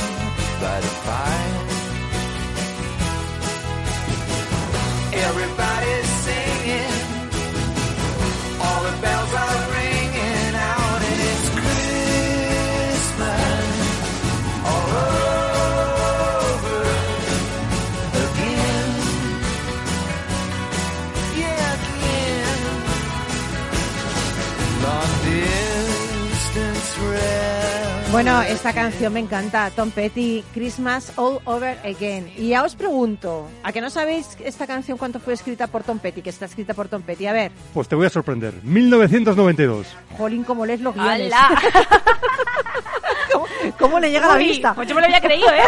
[28.16, 32.32] Bueno, esta canción me encanta, Tom Petty, Christmas All Over Again.
[32.38, 36.00] Y ya os pregunto, ¿a que no sabéis esta canción cuánto fue escrita por Tom
[36.00, 36.22] Petty?
[36.22, 37.28] Que está escrita por Tom Petty.
[37.28, 38.54] A ver, Pues te voy a sorprender.
[38.64, 39.88] 1992.
[40.18, 41.34] jolín, cómo lees los guiones.
[41.34, 41.62] ¡Hala!
[43.34, 43.48] ¿Cómo,
[43.78, 44.74] cómo le llega a la Uy, vista?
[44.74, 45.64] Pues yo me lo había creído, ¿eh?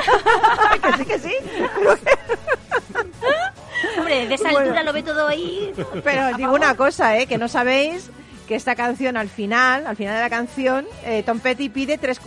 [0.86, 1.34] que sí, que sí.
[3.98, 4.60] Hombre, de esa Bueno.
[4.60, 5.74] altura lo ve todo ahí.
[6.02, 7.28] Pero digo una cosa, ¿eh?
[7.28, 8.10] Que no sabéis
[8.48, 12.20] que esta canción al final, al final de la canción, eh, Tom Petty pide tres,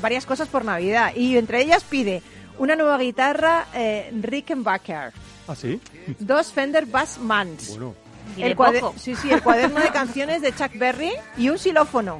[0.00, 1.12] varias cosas por Navidad.
[1.14, 2.22] Y entre ellas pide
[2.58, 5.12] una nueva guitarra eh, Rickenbacker,
[5.46, 5.80] ¿Ah, sí?
[6.18, 7.94] dos Fender Bass Mans, Bueno.
[8.36, 8.56] El,
[8.96, 12.18] sí, sí, el cuaderno de canciones de Chuck Berry y un xilófono.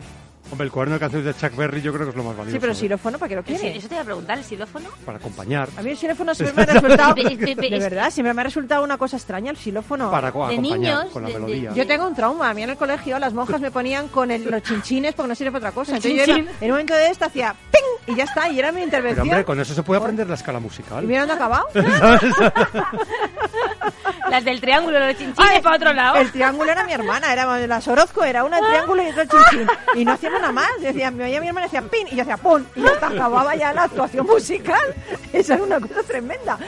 [0.50, 2.56] Hombre, el cuaderno de canciones de Chuck Berry yo creo que es lo más valioso.
[2.56, 2.76] Sí, pero ¿eh?
[2.76, 3.61] xilófono, ¿para qué lo ¿En serio?
[3.61, 3.78] quiere?
[3.78, 4.88] Eso te iba a preguntar, ¿el xilófono?
[5.04, 5.68] Para acompañar.
[5.76, 7.14] A mí el xilófono siempre me ha resultado...
[7.14, 10.11] De verdad, siempre me ha resultado una cosa extraña el xilófono.
[10.11, 11.72] Para co- de acompañar niños, con la de- de- melodía.
[11.74, 12.48] Yo tengo un trauma.
[12.50, 15.34] A mí en el colegio las monjas me ponían con el- los chinchines porque no
[15.34, 15.96] sirve para otra cosa.
[15.96, 17.82] Entonces yo en un momento de esto hacía ¡ping!
[18.09, 19.29] Y ya está, y era mi Pero intervención.
[19.29, 21.05] hombre, con eso se puede aprender la escala musical.
[21.05, 21.66] ¿Y mira dónde ha acabado?
[24.31, 26.16] Las del triángulo, los chinchines Ay, para otro lado.
[26.16, 29.29] El triángulo era mi hermana, era la Sorozco, era una el triángulo y otra el
[29.31, 29.66] chinchín.
[29.94, 30.68] Y no hacíamos nada más.
[30.81, 32.07] Yo decía, me oía mi hermana y decía ¡pin!
[32.11, 32.62] Y yo hacía ¡pum!
[32.75, 34.81] Y ya acababa ya la actuación musical.
[35.33, 36.59] Esa era una cosa tremenda.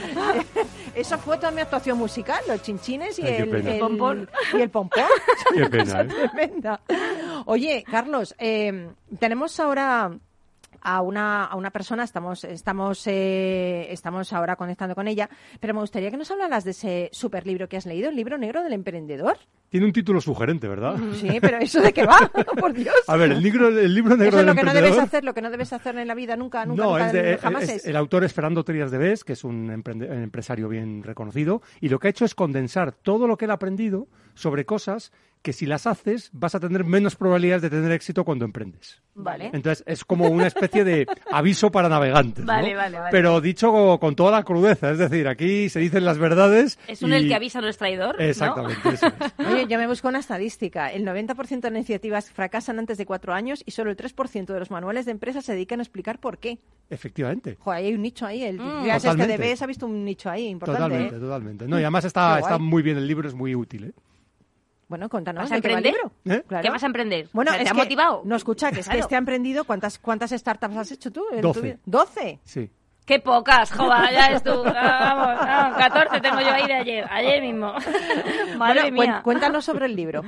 [0.95, 4.29] Esa fue toda mi actuación musical, los chinchines y Ay, el, el- Pompón.
[4.53, 5.03] Y el pompón.
[5.53, 6.07] Qué Una pena, cosa ¿eh?
[6.07, 6.79] tremenda.
[7.45, 10.11] Oye, Carlos, eh, tenemos ahora
[10.81, 15.79] a una, a una persona, estamos, estamos, eh, estamos ahora conectando con ella, pero me
[15.81, 18.73] gustaría que nos hablaras de ese super libro que has leído, el libro negro del
[18.73, 19.37] emprendedor.
[19.69, 20.97] Tiene un título sugerente, ¿verdad?
[21.13, 22.29] Sí, pero ¿eso de qué va?
[22.59, 22.93] Por Dios.
[23.07, 25.23] A ver, el libro, el libro negro Eso es del lo que no debes hacer,
[25.23, 27.63] lo que no debes hacer en la vida nunca, nunca, No, nunca, es de, jamás
[27.63, 27.85] es- es.
[27.85, 31.99] el autor es Fernando Trías de Bes, que es un empresario bien reconocido, y lo
[31.99, 35.11] que ha hecho es condensar todo lo que él ha aprendido sobre cosas
[35.41, 39.01] que si las haces vas a tener menos probabilidades de tener éxito cuando emprendes.
[39.15, 39.49] Vale.
[39.53, 42.45] Entonces es como una especie de aviso para navegantes.
[42.45, 42.51] ¿no?
[42.53, 43.09] Vale, vale, vale.
[43.11, 46.77] Pero dicho co- con toda la crudeza, es decir, aquí se dicen las verdades.
[46.87, 48.17] Es un y- el que avisa no es traidor.
[48.19, 48.23] ¿no?
[48.23, 49.13] Exactamente, eso es.
[49.51, 50.91] Oye, yo me busco una estadística.
[50.91, 54.69] El 90% de iniciativas fracasan antes de cuatro años y solo el 3% de los
[54.71, 56.59] manuales de empresas se dedican a explicar por qué.
[56.89, 57.57] Efectivamente.
[57.59, 58.43] Joder, ahí hay un nicho ahí.
[58.43, 58.83] El Mm.
[58.83, 59.41] gracias que Totalmente.
[59.43, 60.83] debes ha visto un nicho ahí importante.
[60.83, 61.19] Totalmente, ¿eh?
[61.19, 61.67] totalmente.
[61.67, 63.85] No, y además está, está muy bien el libro, es muy útil.
[63.85, 63.91] ¿eh?
[64.91, 65.43] Bueno, contanos.
[65.43, 66.11] ¿Vas a ¿de qué va el emprender?
[66.25, 66.37] libro?
[66.37, 66.43] ¿Eh?
[66.47, 66.63] Claro.
[66.63, 67.27] ¿Qué vas a emprender?
[67.31, 68.21] Bueno, O sea, ¿te es ha que- motivado?
[68.25, 68.99] No, escucha, que es que Claro.
[69.05, 69.63] este ha emprendido.
[69.63, 71.23] ¿Cuántas, ¿Cuántas startups has hecho tú?
[71.31, 71.61] en tu Doce.
[71.61, 71.77] vida?
[71.85, 72.39] ¿Doce?
[72.43, 72.69] Sí.
[73.05, 74.51] Qué pocas, joder, ya es tú.
[74.65, 77.73] Ah, Vamos, 14 tengo yo ahí de ayer, ayer mismo.
[78.57, 79.21] Madre Bueno, mía.
[79.23, 80.23] cuéntanos sobre el libro.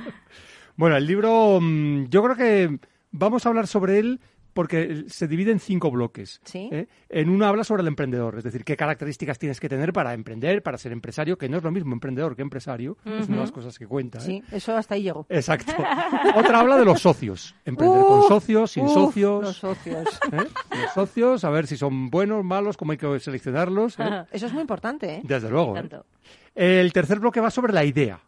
[0.76, 2.78] Bueno, el libro, mm, yo creo que
[3.12, 4.20] vamos a hablar sobre él
[4.54, 6.40] porque se divide en cinco bloques.
[6.44, 6.68] Sí.
[6.72, 6.86] ¿eh?
[7.08, 10.62] En uno habla sobre el emprendedor, es decir, qué características tienes que tener para emprender,
[10.62, 13.52] para ser empresario, que no es lo mismo emprendedor que empresario, es una de las
[13.52, 14.18] cosas que cuenta.
[14.18, 14.22] ¿eh?
[14.22, 15.26] Sí, eso hasta ahí llegó.
[15.28, 15.72] Exacto.
[16.36, 19.42] Otra habla de los socios, emprender con socios, sin socios.
[19.42, 20.20] Los socios.
[20.32, 20.46] ¿eh?
[20.70, 23.96] Los socios, a ver si son buenos, malos, cómo hay que seleccionarlos.
[24.30, 25.20] Eso es muy importante, ¿eh?
[25.24, 25.74] Desde luego.
[26.54, 28.20] El tercer bloque va sobre la idea.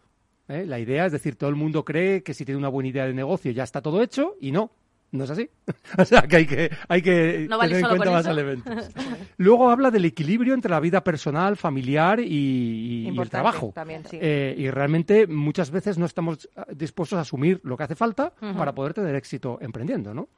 [0.49, 3.15] La idea, es decir, todo el mundo cree que si tiene una buena idea de
[3.15, 4.71] negocio ya está todo hecho y no.
[5.17, 5.49] No es así.
[5.99, 8.31] o sea, que hay que, hay que No vale tener en cuenta más eso.
[8.31, 8.91] elementos.
[9.39, 13.73] Luego habla del equilibrio entre la vida personal, familiar y, y el trabajo.
[13.75, 14.19] también, sí.
[14.21, 18.33] Eh, y realmente muchas veces no estamos ah, dispuestos a asumir lo que hace falta
[18.57, 20.29] para poder tener éxito emprendiendo, ¿no?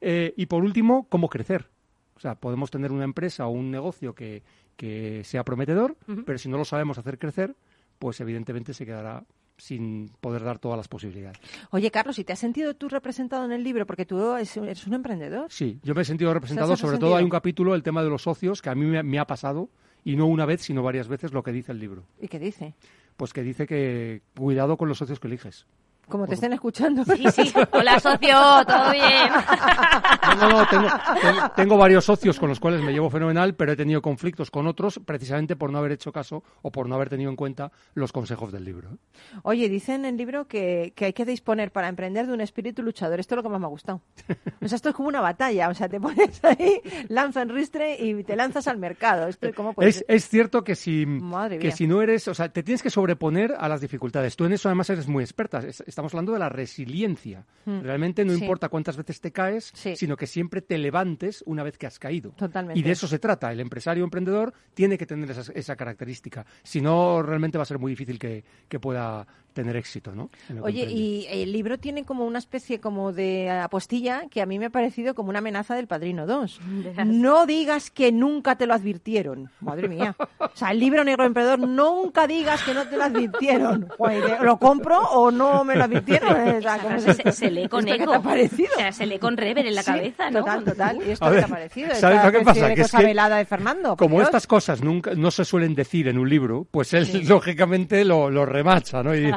[0.00, 1.68] Eh, y por último, cómo crecer.
[2.16, 4.42] O sea, podemos tener una empresa o un negocio que,
[4.76, 7.54] que sea prometedor, pero si no lo sabemos hacer crecer,
[7.98, 9.24] pues evidentemente se quedará
[9.56, 11.38] sin poder dar todas las posibilidades.
[11.70, 13.86] Oye, Carlos, ¿y te has sentido tú representado en el libro?
[13.86, 15.46] Porque tú eres, un emprendedor.
[15.50, 18.02] Sí, yo me he sentido representado, ¿Te has sobre todo hay un capítulo, el tema
[18.02, 19.68] de los socios, que a mí me, me ha pasado,
[20.04, 22.04] y no una vez, sino varias veces, lo que dice el libro.
[22.20, 22.74] ¿Y qué dice?
[23.16, 25.66] Pues que dice que cuidado con los socios que eliges.
[26.08, 27.04] Como te estén escuchando.
[27.04, 27.52] Sí, sí.
[27.72, 28.36] Hola, socio,
[28.66, 29.30] ¿todo bien?
[30.38, 30.88] No, no, no, tengo,
[31.20, 34.66] tengo- tengo varios socios con los cuales me llevo fenomenal, pero he tenido conflictos con
[34.66, 38.12] otros precisamente por no haber hecho caso o por no haber tenido en cuenta los
[38.12, 38.98] consejos del libro.
[39.42, 42.82] Oye, dice en el libro que, que hay que disponer para emprender de un espíritu
[42.82, 43.18] luchador.
[43.20, 44.02] Esto es lo que más me ha gustado.
[44.60, 45.68] O sea, esto es como una batalla.
[45.68, 49.26] O sea, te pones ahí, lanza en ristre y te lanzas al mercado.
[49.28, 50.04] Esto, ¿cómo puede Es, ser?
[50.08, 51.76] es cierto que si, Madre que mía.
[51.76, 54.36] si no eres, o sea, te tienes que sobreponer a las dificultades.
[54.36, 55.58] Tú en eso además eres muy experta.
[55.58, 57.46] Es- Estamos hablando de la resiliencia.
[57.66, 57.80] Mm.
[57.82, 58.40] Realmente no Sí.
[58.40, 59.94] importa cuántas veces te caes, Sí.
[59.94, 62.32] sino que siempre te levantes una vez que has caído.
[62.32, 62.78] Totalmente.
[62.78, 63.52] Y de eso se trata.
[63.52, 66.44] El empresario emprendedor tiene que tener esa, esa característica.
[66.64, 69.24] Si no, realmente va a ser muy difícil que, que pueda
[69.54, 70.28] tener éxito, ¿no?
[70.62, 74.66] Oye, y el libro tiene como una especie como de apostilla que a mí me
[74.66, 76.60] ha parecido como una amenaza del Padrino 2.
[77.06, 79.50] No digas que nunca te lo advirtieron.
[79.60, 80.14] Madre mía.
[80.38, 83.88] O sea, el libro Negro Emprendedor, nunca digas que no te lo advirtieron.
[83.96, 86.32] Joder, ¿Lo compro o no me lo advirtieron?
[86.58, 88.12] O sea, ¿cómo Se, se- se lee con ¿Esto qué eco.
[88.12, 88.70] te ha parecido?
[88.74, 90.40] O sea, se lee con rever en la Sí, cabeza, ¿no?
[90.40, 90.98] Total, total.
[91.06, 91.94] ¿Y esto A qué te ha parecido?
[91.94, 92.68] ¿sabes lo que pasa?
[92.68, 93.96] de Que es que velada de Fernando.
[93.96, 94.28] Como Dios.
[94.28, 98.44] estas cosas nunca no se suelen decir en un libro, pues él lógicamente lo, lo
[98.46, 99.14] remacha, ¿no?
[99.14, 99.36] Y dice,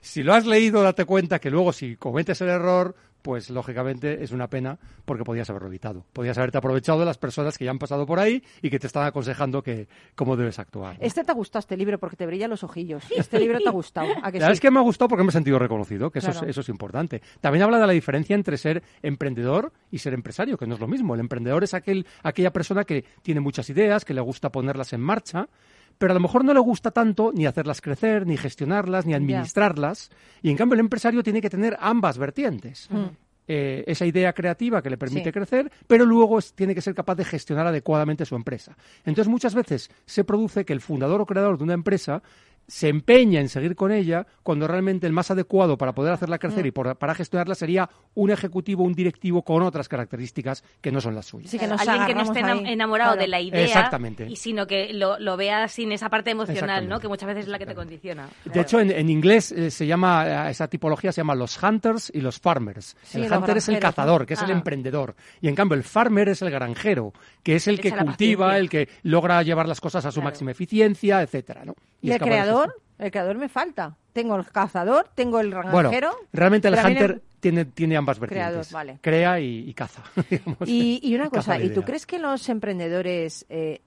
[0.00, 4.32] si lo has leído, date cuenta que luego si cometes el error, pues lógicamente es
[4.32, 6.04] una pena porque podías haberlo evitado.
[6.12, 8.88] Podías haberte aprovechado de las personas que ya han pasado por ahí y que te
[8.88, 10.98] están aconsejando que cómo debes actuar.
[10.98, 11.06] ¿no?
[11.06, 13.04] Este te ha gustado, este libro, porque te brillan los ojillos.
[13.16, 14.08] Este libro te ha gustado.
[14.22, 14.52] ¿A que La sí?
[14.54, 16.68] es que me ha gustado porque me he sentido reconocido, que eso, es, eso es
[16.68, 17.22] importante.
[17.40, 20.88] También habla de la diferencia entre ser emprendedor y ser empresario, que no es lo
[20.88, 21.14] mismo.
[21.14, 25.00] El emprendedor es aquel, aquella persona que tiene muchas ideas, que le gusta ponerlas en
[25.00, 25.48] marcha,
[26.02, 30.10] pero a lo mejor no le gusta tanto ni hacerlas crecer, ni gestionarlas, ni administrarlas.
[30.42, 32.88] Y en cambio el empresario tiene que tener ambas vertientes.
[33.46, 35.32] Eh, esa idea creativa que le permite Sí.
[35.32, 38.76] crecer, pero luego es- tiene que ser capaz de gestionar adecuadamente su empresa.
[39.04, 42.20] Entonces muchas veces se produce que el fundador o creador de una empresa
[42.66, 46.64] se empeña en seguir con ella cuando realmente el más adecuado para poder hacerla crecer
[46.64, 46.68] Mm.
[46.68, 51.14] y por- para gestionarla sería un ejecutivo, un directivo con otras características que no son
[51.14, 51.50] las suyas.
[51.50, 52.72] Sí, que Claro, nos alguien que no esté ahí.
[52.72, 53.22] enamorado Claro.
[53.22, 54.26] de la idea Exactamente.
[54.28, 57.00] y sino que lo, lo vea sin esa parte emocional, ¿no?
[57.00, 58.28] Que muchas veces es la que te condiciona.
[58.44, 62.10] De hecho, en, en inglés eh, se llama, eh, esa tipología se llama los hunters
[62.14, 62.96] y los farmers.
[63.02, 64.54] Sí, el los hunter es el cazador, que es el Ah.
[64.54, 65.14] emprendedor.
[65.40, 68.58] Y en cambio, el farmer es el granjero, que es el que Echa cultiva, paciencia.
[68.80, 70.30] el que logra llevar las cosas a su Claro.
[70.30, 71.74] máxima eficiencia, etcétera, ¿no?
[72.00, 72.82] ¿Y es el capaz de creador?
[72.98, 73.96] El creador me falta.
[74.12, 76.10] Tengo el cazador, tengo el Bueno, granjero.
[76.32, 78.68] realmente el hunter tiene, tiene ambas vertientes.
[78.68, 78.98] Creador, vale.
[79.00, 80.02] Crea y, y caza.
[80.30, 80.68] digamos.
[80.68, 83.80] Y, y una cosa, ¿y tú crees que los emprendedores eh,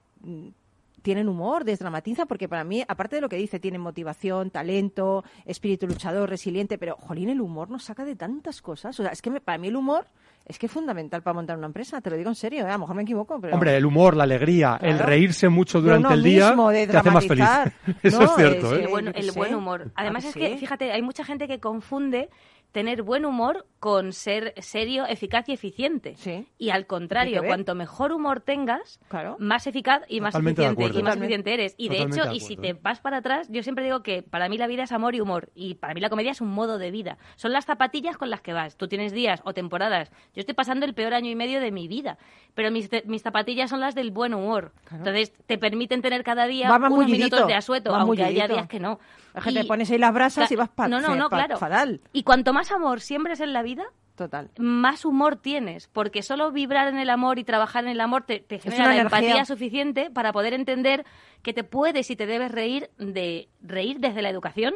[1.06, 2.26] tienen humor, desdramatiza?
[2.26, 6.96] Porque para mí, aparte de lo que dice, tienen motivación, talento, espíritu luchador, resiliente, pero,
[6.96, 8.98] jolín, el humor nos saca de tantas cosas.
[8.98, 10.06] O sea, es que me- para mí el humor
[10.46, 12.70] es que es fundamental para montar una empresa, te lo digo en serio, ¿eh?
[12.70, 13.54] a lo mejor me equivoco, pero...
[13.54, 17.10] Hombre, el humor, la alegría, el reírse mucho durante el día mismo, de te hace
[17.12, 17.44] más feliz.
[18.02, 18.84] Eso No, es cierto, es- ¿eh?
[18.84, 19.12] El buen,
[19.48, 19.90] el humor.
[19.94, 22.30] Además ¿A es que fíjate, hay mucha gente que confunde
[22.76, 26.14] tener buen humor con ser serio, eficaz y eficiente.
[26.16, 26.46] Sí.
[26.58, 29.36] Y al contrario, cuanto mejor humor tengas, Claro.
[29.38, 31.74] más eficaz y más Totalmente eficiente y más eficiente eres.
[31.78, 32.78] Y de hecho, de y si te ¿eh?
[32.82, 35.48] vas para atrás, yo siempre digo que para mí la vida es amor y humor
[35.54, 37.16] y para mí la comedia es un modo de vida.
[37.36, 38.76] Son las zapatillas con las que vas.
[38.76, 40.10] Tú tienes días o temporadas.
[40.34, 42.18] Yo estoy pasando el peor año y medio de mi vida,
[42.54, 44.72] pero mis, te- mis zapatillas son las del buen humor.
[44.90, 48.22] Entonces te permiten tener cada día Va más unos mullidito, minutos de asueto, va aunque
[48.22, 48.98] haya días que no.
[49.34, 51.36] Es que te Y- pones ahí las brasas y vas pa- No, no, no, pa-
[51.44, 51.58] claro.
[51.58, 52.00] fatal.
[52.12, 54.50] Y cuanto más amor siembres en la vida, Total.
[54.58, 58.40] más humor tienes, porque solo vibrar en el amor y trabajar en el amor te,
[58.40, 59.18] te genera la energía.
[59.18, 61.04] empatía suficiente para poder entender
[61.42, 64.74] que te puedes y te debes reír de reír desde la educación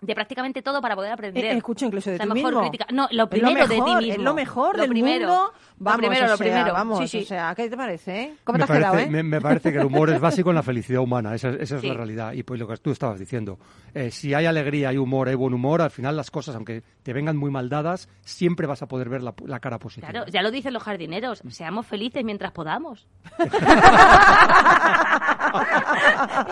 [0.00, 1.44] de prácticamente todo para poder aprender.
[1.44, 2.60] Eh, escucho incluso de O sea, ti mejor mismo.
[2.70, 2.86] crítica.
[2.92, 4.12] No, Es lo primero de ti mejor, mismo.
[4.14, 5.28] Es lo mejor Lo del primero.
[5.28, 5.52] mundo.
[5.52, 6.72] Lo Vamos, primero, o lo sea, primero.
[6.72, 7.18] Vamos, Sí, sí.
[7.18, 8.20] o sea, ¿qué te parece?
[8.22, 8.34] eh?
[8.44, 9.12] ¿Cómo te me, has quedado, parece, eh?
[9.12, 11.80] me, me parece que el humor es básico en la felicidad humana, esa, esa es
[11.80, 11.88] Sí.
[11.88, 12.32] la realidad.
[12.32, 13.58] Y pues lo que tú estabas diciendo,
[13.94, 17.12] eh, si hay alegría, hay humor, hay buen humor, al final las cosas, aunque te
[17.12, 20.10] vengan muy mal dadas, siempre vas a poder ver la, la cara positiva.
[20.10, 23.06] Claro, ya lo dicen los jardineros, seamos felices mientras podamos.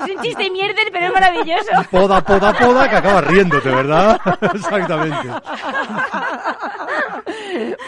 [0.07, 1.71] es un chiste mierder, pero es maravilloso.
[1.91, 4.21] Poda, poda, poda, que acabas riéndote, ¿verdad?
[4.55, 5.29] Exactamente.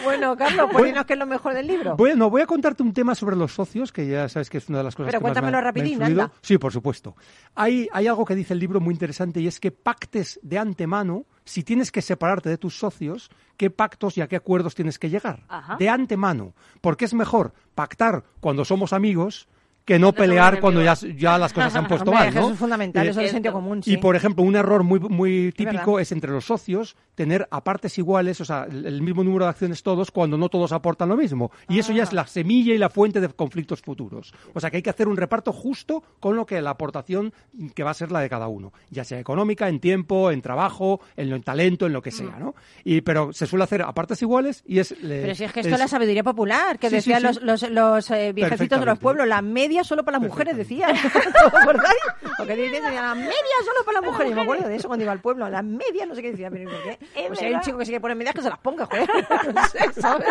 [0.03, 1.95] Bueno, Carlos, pues dinos qué es lo mejor del libro.
[1.95, 4.79] Bueno, voy a contarte un tema sobre los socios, que ya sabes que es una
[4.79, 6.21] de las cosas Pero que más me ha- cuéntamelo me ha rapidín, influido.
[6.23, 6.33] anda.
[6.41, 7.15] Sí, por supuesto.
[7.55, 11.25] Hay, hay algo que dice el libro muy interesante y es que pactes de antemano,
[11.45, 15.09] si tienes que separarte de tus socios, qué pactos y a qué acuerdos tienes que
[15.09, 15.43] llegar.
[15.47, 15.75] Ajá.
[15.77, 16.53] De antemano.
[16.81, 19.47] Porque es mejor pactar cuando somos amigos
[19.89, 22.41] que no pelear cuando ya, ya las cosas se han puesto Hombre, mal, ¿no?
[22.41, 23.93] Eso es fundamental, Eh, eso es de sentido común, sí.
[23.93, 27.97] y por ejemplo, un error muy, muy típico es entre los socios tener a partes
[27.97, 31.51] iguales, o sea, el mismo número de acciones todos cuando no todos aportan lo mismo.
[31.67, 32.05] Y eso ya Ah.
[32.05, 34.31] es la semilla y la fuente de conflictos futuros.
[34.53, 37.33] O sea, que hay que hacer un reparto justo con lo que la aportación
[37.73, 41.01] que va a ser la de cada uno, ya sea económica, en tiempo, en trabajo,
[41.17, 42.53] en, lo- en talento, en lo que sea, ¿no?
[42.85, 45.59] Y pero se suele hacer a partes iguales y es le- Pero si es que
[45.61, 47.25] esto es- la sabiduría popular, que Sí, decían sí.
[47.25, 50.91] los, los, los eh, viejecitos de los pueblos, la media solo para las mujeres, decían.
[51.45, 51.99] ¿Os acordáis?
[52.37, 53.33] Lo que decían, decían, la media
[53.65, 54.29] solo para las mujeres.
[54.31, 56.49] Yo me acuerdo de eso cuando iba al pueblo, la media, no sé qué decía,
[56.49, 56.99] pero ¿por qué?
[57.27, 59.09] Pues hay un chico que se quiere poner medias, que se las ponga, joder.
[59.53, 60.27] No sé, ¿sabes?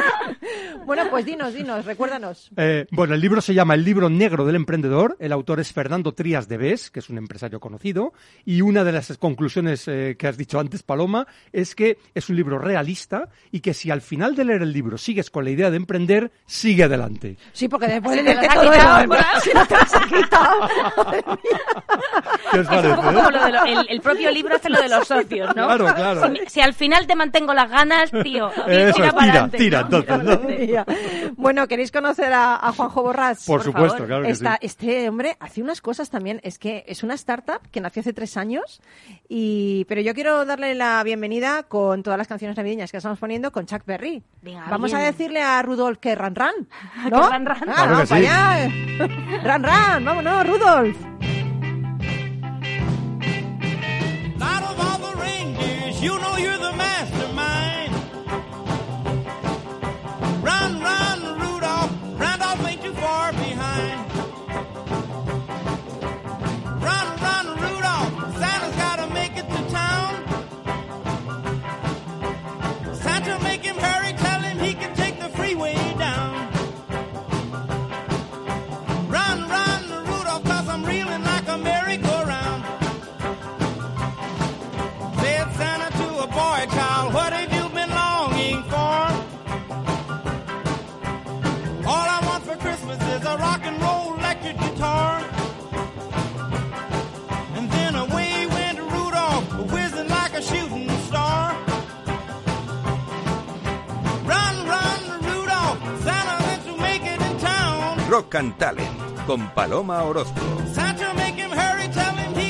[0.85, 2.51] Bueno, pues dinos, dinos, recuérdanos.
[2.57, 5.17] Eh, bueno, el libro se llama El libro negro del emprendedor.
[5.19, 8.13] El autor es Fernando Trías de Bes, que es un empresario conocido.
[8.45, 12.37] Y una de las conclusiones eh, que has dicho antes, Paloma, es que es un
[12.37, 15.71] libro realista y que si al final de leer el libro sigues con la idea
[15.71, 17.37] de emprender, sigue adelante.
[17.53, 18.71] Sí, porque después de te las que ha todo
[19.43, 20.69] Si no te las ha quitado.
[22.51, 22.95] ¿Qué os Es un parece?
[22.95, 25.67] poco como lo de lo- el, el propio libro hace lo de los socios, ¿no?
[25.67, 26.29] Claro, claro.
[26.35, 29.81] Si, si al final te mantengo las ganas, tío, Eso tira para tira, adelante, tira,
[29.83, 29.99] ¿no?
[29.99, 30.85] entonces, ¿no?
[31.37, 33.45] Bueno, ¿queréis conocer a, a Juanjo Borrás?
[33.45, 34.07] Por, por supuesto, favor.
[34.09, 34.67] claro que Esta- sí.
[34.67, 36.41] Este hombre hace unas cosas también.
[36.43, 38.81] Es que es una startup que nació hace tres años.
[39.29, 43.53] Y, pero yo quiero darle la bienvenida con todas las canciones navideñas que estamos poniendo
[43.53, 44.23] con Chuck Berry.
[44.43, 45.03] Venga, Vamos bien.
[45.03, 46.55] a decirle a Rudolf que ran ran.
[47.05, 47.29] Que ¿no?
[47.29, 47.59] ran, ran.
[47.69, 49.18] Ah, Claro vamos que sí.
[49.43, 51.18] Ran ran, vámonos, Rudolf.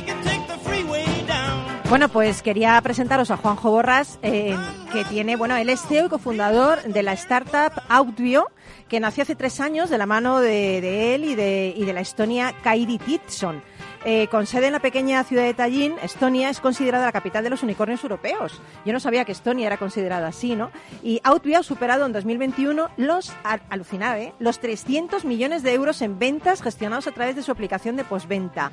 [0.05, 1.65] Can take the freeway down.
[1.89, 4.57] Bueno, pues quería presentaros a Juanjo Borras, eh,
[4.93, 8.51] que tiene, bueno, él es CEO y cofundador de la startup Outbio,
[8.89, 11.93] que nació hace tres años de la mano de, de él y de, y de
[11.93, 13.63] la Estonia Kairi Titson.
[14.05, 17.51] Eh, con sede en la pequeña ciudad de Tallinn, Estonia es considerada la capital de
[17.51, 18.61] los unicornios europeos.
[18.85, 20.71] Yo no sabía que Estonia era considerada así, ¿no?
[21.03, 24.33] Y Outbio ha superado en 2021 los, ¿eh?
[24.39, 28.71] los 300 millones de euros en ventas gestionados a través de su aplicación de postventa.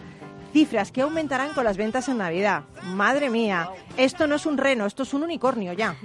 [0.53, 2.63] Cifras que aumentarán con las ventas en Navidad.
[2.83, 5.97] Madre mía, esto no es un reno, esto es un unicornio ya.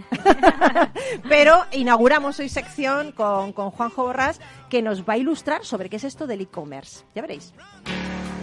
[1.28, 5.96] Pero inauguramos hoy sección con, con Juanjo Borrás que nos va a ilustrar sobre qué
[5.96, 7.04] es esto del e-commerce.
[7.14, 7.54] Ya veréis.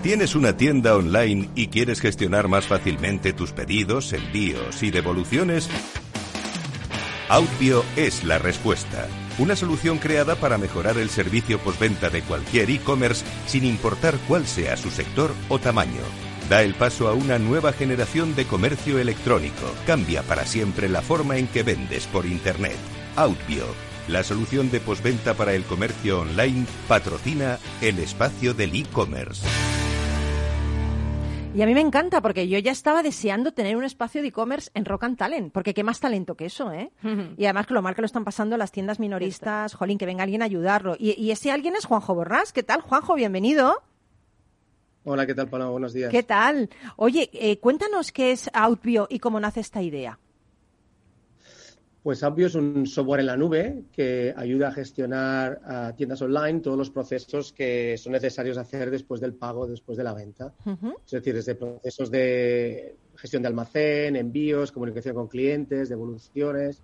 [0.04, 5.70] ¿Tienes una tienda online y quieres gestionar más fácilmente tus pedidos, envíos y devoluciones?
[7.30, 9.08] Outbio es la respuesta.
[9.40, 14.78] Una solución creada para mejorar el servicio postventa de cualquier e-commerce sin importar cuál sea
[14.78, 16.04] su sector o tamaño.
[16.48, 19.74] Da el paso a una nueva generación de comercio electrónico.
[19.86, 22.78] Cambia para siempre la forma en que vendes por Internet.
[23.18, 23.66] Outbio,
[24.08, 29.46] la solución de postventa para el comercio online, patrocina el espacio del e-commerce.
[31.54, 34.70] Y a mí me encanta porque yo ya estaba deseando tener un espacio de e-commerce
[34.76, 36.92] en Rock and Talent, porque qué más talento que eso, ¿eh?
[37.38, 40.24] Y además que lo mal que lo están pasando las tiendas minoristas, jolín, que venga
[40.24, 40.96] alguien a ayudarlo.
[40.98, 42.54] Y, y ese alguien es Juanjo Borrás.
[42.54, 43.16] ¿Qué tal, Juanjo?
[43.16, 43.82] Bienvenido.
[45.04, 45.72] Hola, ¿qué tal, Paloma?
[45.72, 46.12] Buenos días.
[46.12, 46.70] ¿Qué tal?
[46.96, 50.20] Oye, eh, cuéntanos qué es Outbio y cómo nace esta idea.
[52.08, 56.62] Pues Appvio es un software en la nube que ayuda a gestionar a tiendas online
[56.62, 60.54] todos los procesos que son necesarios hacer después del pago, después de la venta.
[61.06, 66.82] Es decir, desde procesos de gestión de almacén, envíos, comunicación con clientes, devoluciones.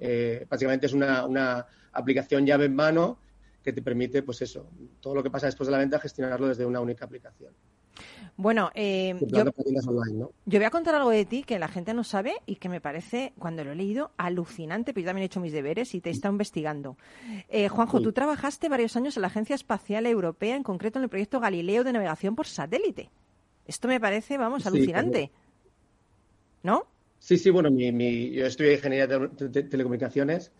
[0.00, 3.18] Eh, básicamente es una, una aplicación llave en mano
[3.62, 4.70] que te permite, pues eso,
[5.00, 7.52] todo lo que pasa después de la venta, gestionarlo desde una única aplicación.
[8.36, 9.44] Bueno, eh, yo,
[10.46, 13.32] voy a contar algo de ti que la gente no sabe y que me parece,
[13.38, 16.12] cuando lo he leído, alucinante, pero yo también he hecho mis deberes y te he
[16.12, 16.96] estado investigando.
[17.48, 18.04] Eh, Juanjo, Sí.
[18.04, 21.84] tú trabajaste varios años en la Agencia Espacial Europea, en concreto en el proyecto Galileo
[21.84, 23.10] de navegación por satélite.
[23.66, 25.30] Esto me parece, vamos, Sí, alucinante.
[26.62, 26.86] ¿No?
[27.18, 30.52] Sí, sí, bueno, mi, mi- yo estudié ingeniería de- telecomunicaciones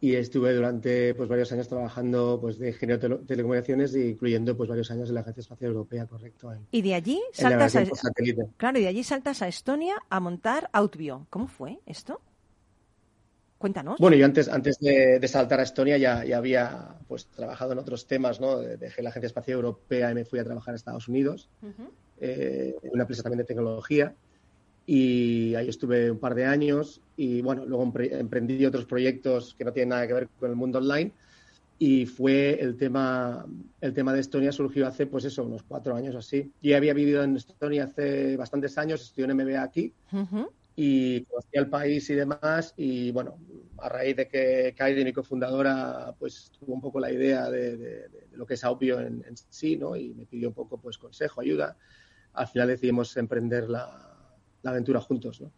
[0.00, 4.68] y estuve durante pues varios años trabajando pues de ingeniero de tele- telecomunicaciones, incluyendo pues
[4.68, 6.52] varios años en la Agencia Espacial Europea, correcto.
[6.52, 7.84] En, Y de allí saltas a,
[8.58, 11.26] claro, y de allí saltas a Estonia a montar Outvio.
[11.30, 12.20] ¿Cómo fue esto?
[13.58, 13.98] Cuéntanos.
[13.98, 17.78] Bueno, yo antes, antes de, de saltar a Estonia ya, ya había pues trabajado en
[17.78, 18.58] otros temas, ¿no?
[18.58, 21.48] Dejé la Agencia Espacial Europea y me fui a trabajar a Estados Unidos,
[22.20, 24.14] eh, en una empresa también de tecnología.
[24.84, 29.64] Y ahí estuve un par de años y bueno, luego empre- emprendí otros proyectos que
[29.64, 31.12] no tienen nada que ver con el mundo online
[31.78, 33.46] y fue el tema,
[33.80, 36.52] el tema de Estonia surgió hace pues eso, unos cuatro años así.
[36.62, 40.50] Yo había vivido en Estonia hace bastantes años, estudié en MBA aquí Ujú.
[40.74, 43.38] y conocía el país y demás y bueno,
[43.78, 48.08] a raíz de que Kairi, mi cofundadora, pues tuvo un poco la idea de, de-
[48.08, 49.96] de lo que es Aupio en, en sí, ¿no?
[49.96, 51.76] Y me pidió un poco pues consejo, ayuda.
[52.34, 54.05] Al final decidimos emprender la,
[54.66, 55.50] la aventura juntos, ¿no?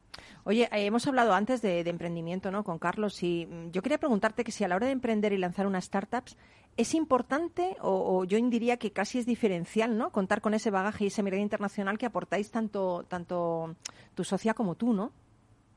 [0.45, 2.65] Oye, eh, hemos hablado antes de, de emprendimiento, ¿no?
[2.65, 5.39] Con Carlos y mm, yo quería preguntarte que si a la hora de emprender y
[5.39, 6.37] lanzar unas startups
[6.77, 10.13] es importante o, o yo diría que casi es diferencial, ¿no?
[10.13, 13.75] Contar con ese bagaje y esa mirada internacional que aportáis tanto tanto
[14.15, 15.13] tu socia como tú, ¿no?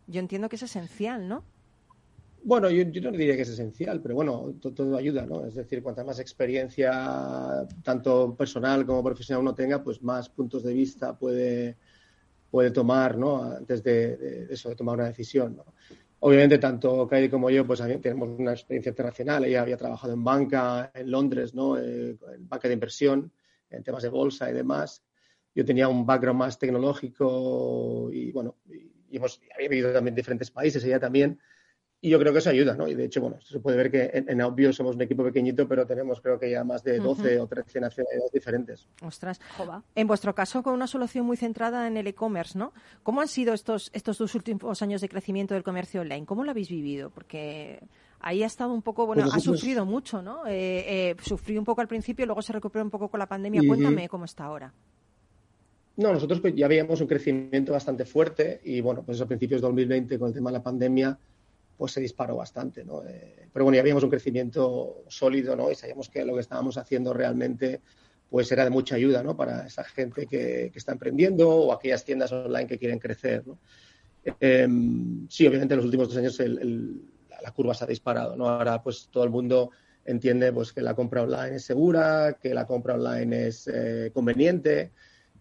[0.07, 1.43] Yo entiendo que es esencial, ¿no?
[2.43, 5.45] Bueno, yo, yo no diría que es esencial, pero bueno, to- todo ayuda, ¿no?
[5.45, 10.73] Es decir, cuanta más experiencia, tanto personal como profesional uno tenga, pues más puntos de
[10.73, 11.77] vista puede,
[12.51, 13.43] puede tomar, ¿no?
[13.43, 15.59] Antes de, eso, de tomar una decisión.
[16.19, 19.45] Obviamente, tanto Kairi como yo, pues también tenemos una experiencia internacional.
[19.45, 21.79] Ella había trabajado en banca en Londres, ¿no?
[21.79, 23.31] Eh, en banca de inversión,
[23.69, 25.03] en temas de bolsa y demás.
[25.55, 28.57] Yo tenía un background más tecnológico y, bueno,
[29.09, 31.39] hemos, había vivido también en diferentes países, ella también.
[32.03, 32.87] Y yo creo que eso ayuda, ¿no?
[32.87, 35.67] Y de hecho, bueno, se puede ver que en, en Audio somos un equipo pequeñito,
[35.67, 38.87] pero tenemos creo que ya más de 12 o 13 nacionalidades diferentes.
[39.03, 39.39] Ostras.
[39.55, 39.83] Jova.
[39.93, 42.73] En vuestro caso, con una solución muy centrada en el e-commerce, ¿no?
[43.03, 46.25] ¿Cómo han sido estos, estos dos últimos años de crecimiento del comercio online?
[46.25, 47.11] ¿Cómo lo habéis vivido?
[47.11, 47.83] Porque
[48.19, 50.47] ahí ha estado un poco, bueno, Pues ha sufrido mucho, ¿no?
[50.47, 53.61] Eh, eh, sufrió un poco al principio, luego se recuperó un poco con la pandemia.
[53.67, 54.73] Cuéntame cómo está ahora.
[55.97, 59.67] No, nosotros pues, ya veíamos un crecimiento bastante fuerte y bueno, pues a principios de
[59.67, 61.19] 2020 con el tema de la pandemia
[61.82, 63.03] pues se disparó bastante, ¿no?
[63.07, 65.71] Eh, pero bueno, ya veíamos un crecimiento sólido, ¿no?
[65.71, 67.82] Y sabíamos que lo que estábamos haciendo realmente
[68.29, 69.36] pues era de mucha ayuda, ¿no?
[69.36, 73.57] Para esa gente que, que está emprendiendo o aquellas tiendas online que quieren crecer, ¿no?
[74.39, 74.67] Eh,
[75.27, 77.01] sí, obviamente en los últimos dos años el- el-
[77.41, 78.47] la curva se ha disparado, ¿no?
[78.47, 79.71] Ahora pues todo el mundo
[80.05, 84.91] entiende pues que la compra online es segura, que la compra online es eh, conveniente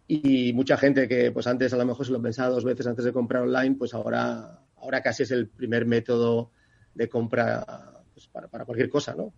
[0.06, 3.04] y mucha gente que pues antes a lo mejor se lo pensaba dos veces antes
[3.04, 6.50] de comprar online, pues ahora, ahora casi es el primer método
[6.94, 7.64] de compra
[8.12, 9.32] pues, para, para cualquier cosa, ¿no?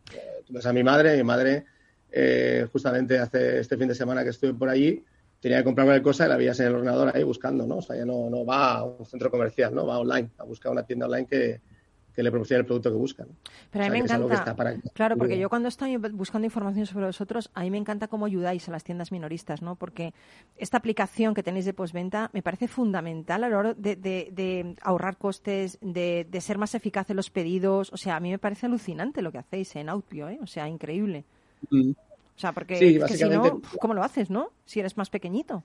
[0.45, 1.67] Tú ves a mi madre, mi madre
[2.11, 5.05] eh, justamente hace este fin de semana que estuve por allí,
[5.41, 7.79] tenía que comprar cualquier cosa y la veías en el ordenador ahí buscando, ¿no?
[7.79, 9.87] O sea, ya no, no va a un centro comercial, ¿no?
[9.87, 11.61] Va online, a buscar una tienda online que,
[12.15, 13.25] que le proporcione el producto que busca.
[13.25, 13.31] ¿no?
[13.71, 14.35] Pero a O mí sea, me encanta.
[14.35, 18.09] está para- Claro, porque yo cuando estoy buscando información sobre vosotros, a mí me encanta
[18.09, 19.77] cómo ayudáis a las tiendas minoristas, ¿no?
[19.77, 20.13] Porque
[20.57, 24.77] esta aplicación que tenéis de postventa me parece fundamental a la hora de, de- de
[24.83, 27.93] ahorrar costes, de, de ser más eficaz en los pedidos.
[27.93, 30.39] O sea, a mí me parece alucinante lo que hacéis en Outpio, ¿eh?
[30.43, 31.25] O sea, increíble.
[31.73, 34.51] O sea, porque Sí, es que si no, ¿cómo lo haces, no?
[34.65, 35.63] Si eres más pequeñito.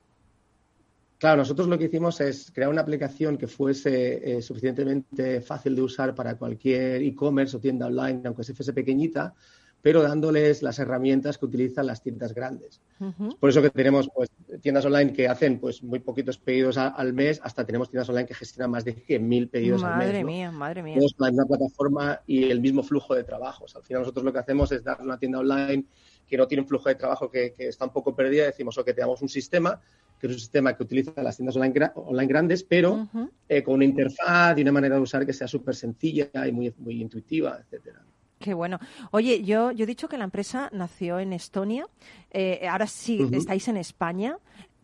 [1.18, 5.82] Claro, nosotros lo que hicimos es crear una aplicación que fuese eh, suficientemente fácil de
[5.82, 9.34] usar para cualquier e-commerce o tienda online, aunque se fuese pequeñita,
[9.82, 12.80] pero dándoles las herramientas que utilizan las tiendas grandes.
[13.00, 13.36] Ujú.
[13.38, 14.28] Por eso que tenemos pues,
[14.60, 18.26] tiendas online que hacen pues, muy poquitos pedidos a- al mes, hasta tenemos tiendas online
[18.26, 20.06] que gestionan más de 100.000 pedidos al mes.
[20.08, 20.26] Madre ¿no?
[20.26, 20.98] mía, madre mía.
[20.98, 23.74] Con la misma plataforma y el mismo flujo de trabajos.
[23.76, 25.84] Al final nosotros lo que hacemos es dar una tienda online
[26.28, 28.44] que no tiene un flujo de trabajo que, que está un poco perdida.
[28.46, 29.80] Decimos, ok, tenemos un sistema,
[30.20, 33.08] que es un sistema que utiliza las tiendas online, gra- online grandes, pero
[33.48, 36.74] eh, con una interfaz y una manera de usar que sea súper sencilla y muy,
[36.78, 38.02] muy intuitiva, etcétera.
[38.38, 38.78] Qué bueno.
[39.10, 41.88] Oye, yo, yo he dicho que la empresa nació en Estonia.
[42.30, 44.38] Eh, ahora sí estáis en España.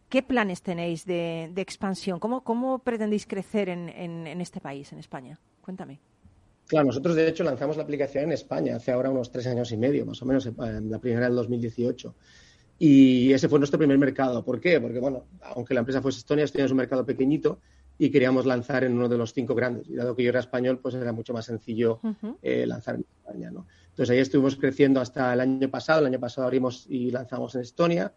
[0.09, 2.19] ¿Qué planes tenéis de, de expansión?
[2.19, 5.39] ¿Cómo, cómo pretendéis crecer en, en- en este país, en España?
[5.61, 6.01] Cuéntame.
[6.75, 9.77] Claro, nosotros de hecho lanzamos la aplicación en España hace ahora unos tres años y
[9.77, 10.53] medio, más o menos, eh,
[10.83, 12.17] la primera del 2018.
[12.81, 14.45] Y ese fue nuestro primer mercado.
[14.45, 14.81] ¿Por qué?
[14.81, 17.61] Porque, bueno, aunque la empresa fuese Estonia, Estonia es un mercado pequeñito
[17.97, 19.89] y queríamos lanzar en uno de los cinco grandes.
[19.89, 22.39] Y dado que yo era español, pues era mucho más sencillo Ujú.
[22.43, 23.69] eh, lanzar en España, ¿no?
[23.91, 26.01] Entonces ahí estuvimos creciendo hasta el año pasado.
[26.01, 28.13] El año pasado abrimos y lanzamos en Estonia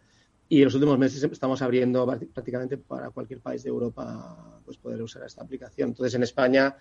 [0.49, 4.77] y en los últimos meses estamos abriendo prá- prácticamente para cualquier país de Europa pues
[4.77, 5.89] poder usar esta aplicación.
[5.89, 6.75] Entonces en España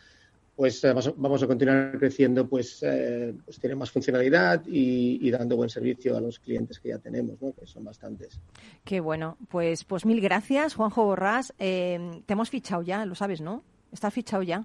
[0.57, 5.55] pues eh, vamos a- continuar creciendo, pues, eh, pues tiene más funcionalidad y, y dando
[5.57, 7.53] buen servicio a los clientes que ya tenemos, ¿no?
[7.53, 8.41] que son bastantes.
[8.85, 9.37] Qué bueno.
[9.49, 11.53] Pues, pues mil gracias, Juanjo Borrás.
[11.59, 13.63] Eh, te hemos fichado ya, lo sabes, ¿no?
[13.93, 14.65] Estás fichado ya.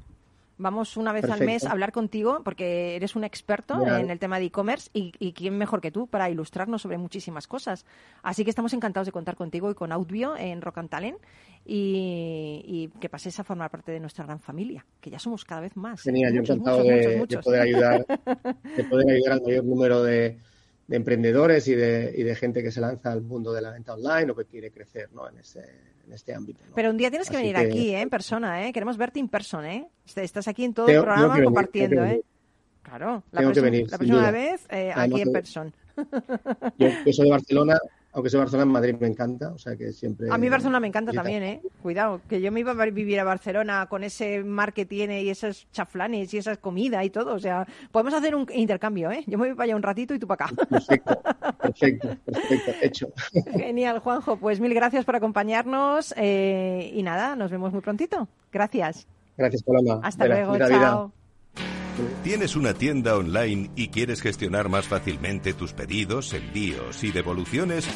[0.62, 4.38] Vamos una vez al mes a hablar contigo porque eres un experto en el tema
[4.38, 7.84] de e-commerce y, y quién mejor que tú para ilustrarnos sobre muchísimas cosas.
[8.22, 11.18] Así que estamos encantados de contar contigo y con Audio en Rock and Talent
[11.66, 15.62] y, y que pases a formar parte de nuestra gran familia, que ya somos cada
[15.62, 16.02] vez más.
[16.04, 17.46] Genial, yo Muchos, encantado muchos, de, muchos, de muchos.
[17.46, 18.06] poder ayudar,
[18.78, 20.38] de poder ayudar al mayor número de,
[20.88, 23.96] de emprendedores y de, y de gente que se lanza al mundo de la venta
[23.96, 25.28] online o que quiere crecer ¿no?
[25.28, 26.64] en, este, en este ámbito.
[26.68, 26.74] ¿no?
[26.76, 28.02] Pero un día tienes que Así venir que- aquí, ¿eh?
[28.02, 28.74] en persona, ¿eh?
[28.74, 29.88] Queremos verte en persona, ¿eh?
[30.06, 32.24] Est- Estás aquí en todo Tengo- el programa venir, compartiendo, ¿eh?
[32.82, 35.72] Claro, la, Tengo que próxima- venir, la próxima vez eh, Además aquí en persona.
[36.78, 37.80] Yo, yo soy de Barcelona,
[38.14, 40.28] aunque de Barcelona, Madrid me encanta, o sea que siempre...
[40.30, 41.24] A mí Barcelona me encanta visita.
[41.24, 41.62] también, ¿eh?
[41.82, 45.30] Cuidado, que yo me iba a vivir a Barcelona con ese mar que tiene y
[45.30, 47.34] esos chaflanes y esa comida y todo.
[47.34, 49.24] O sea, podemos hacer un intercambio, ¿eh?
[49.28, 50.66] Yo me voy para allá un ratito y tú para acá.
[50.70, 51.22] Perfecto,
[51.62, 53.14] perfecto, perfecto, hecho.
[53.58, 54.38] Genial, Juanjo.
[54.38, 58.28] Pues mil gracias por acompañarnos eh, y nada, nos vemos muy prontito.
[58.52, 59.08] Gracias.
[59.38, 60.02] Gracias, Paloma.
[60.04, 61.12] Hasta Vera, luego, vida.
[62.24, 67.88] ¿Tienes una tienda online y quieres gestionar más fácilmente tus pedidos, envíos y devoluciones?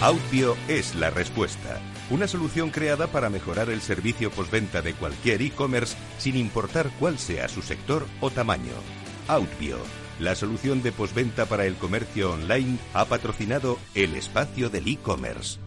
[0.00, 1.80] Outbio es la respuesta.
[2.10, 7.48] Una solución creada para mejorar el servicio postventa de cualquier e-commerce sin importar cuál sea
[7.48, 8.74] su sector o tamaño.
[9.28, 9.78] Outbio,
[10.18, 15.58] la solución de postventa para el comercio online, ha patrocinado el espacio del e-commerce.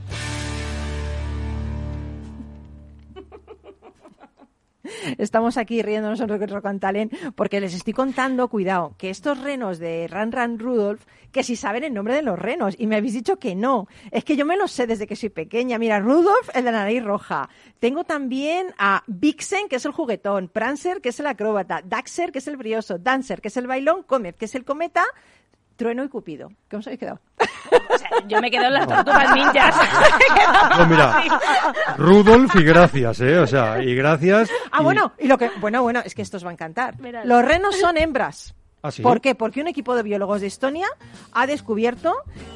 [5.18, 9.80] Estamos aquí riéndonos en Rock and Talent porque les estoy contando, cuidado, que estos renos
[9.80, 11.01] de Ran Ran Rudolph,
[11.32, 13.88] que si saben el nombre de los renos, y me habéis dicho que no.
[14.12, 15.78] Es que yo me los sé desde que soy pequeña.
[15.78, 17.49] Mira, Rudolph, el de la nariz roja.
[17.80, 22.39] Tengo también a Vixen, que es el juguetón, Prancer, que es el acróbata, Daxer, que
[22.39, 25.03] es el brioso, Dancer, que es el bailón, Comet, que es el cometa,
[25.76, 26.49] Trueno y Cupido.
[26.69, 27.19] ¿Cómo os habéis quedado?
[27.93, 29.76] O sea, yo me quedo en las tortugas ninjas.
[30.76, 31.23] Pues mira,
[31.97, 33.38] Rudolf y gracias, ¿eh?
[33.39, 34.49] O sea, y gracias.
[34.71, 36.95] Ah, y- bueno, y lo que, bueno, bueno, es que esto os va a encantar.
[36.97, 37.26] Verás.
[37.26, 38.53] Los renos son hembras.
[38.86, 39.01] ¿Ah, sí?
[39.01, 39.33] ¿Por qué?
[39.36, 40.88] Porque un equipo de biólogos de Estonia
[41.33, 42.13] ha descubierto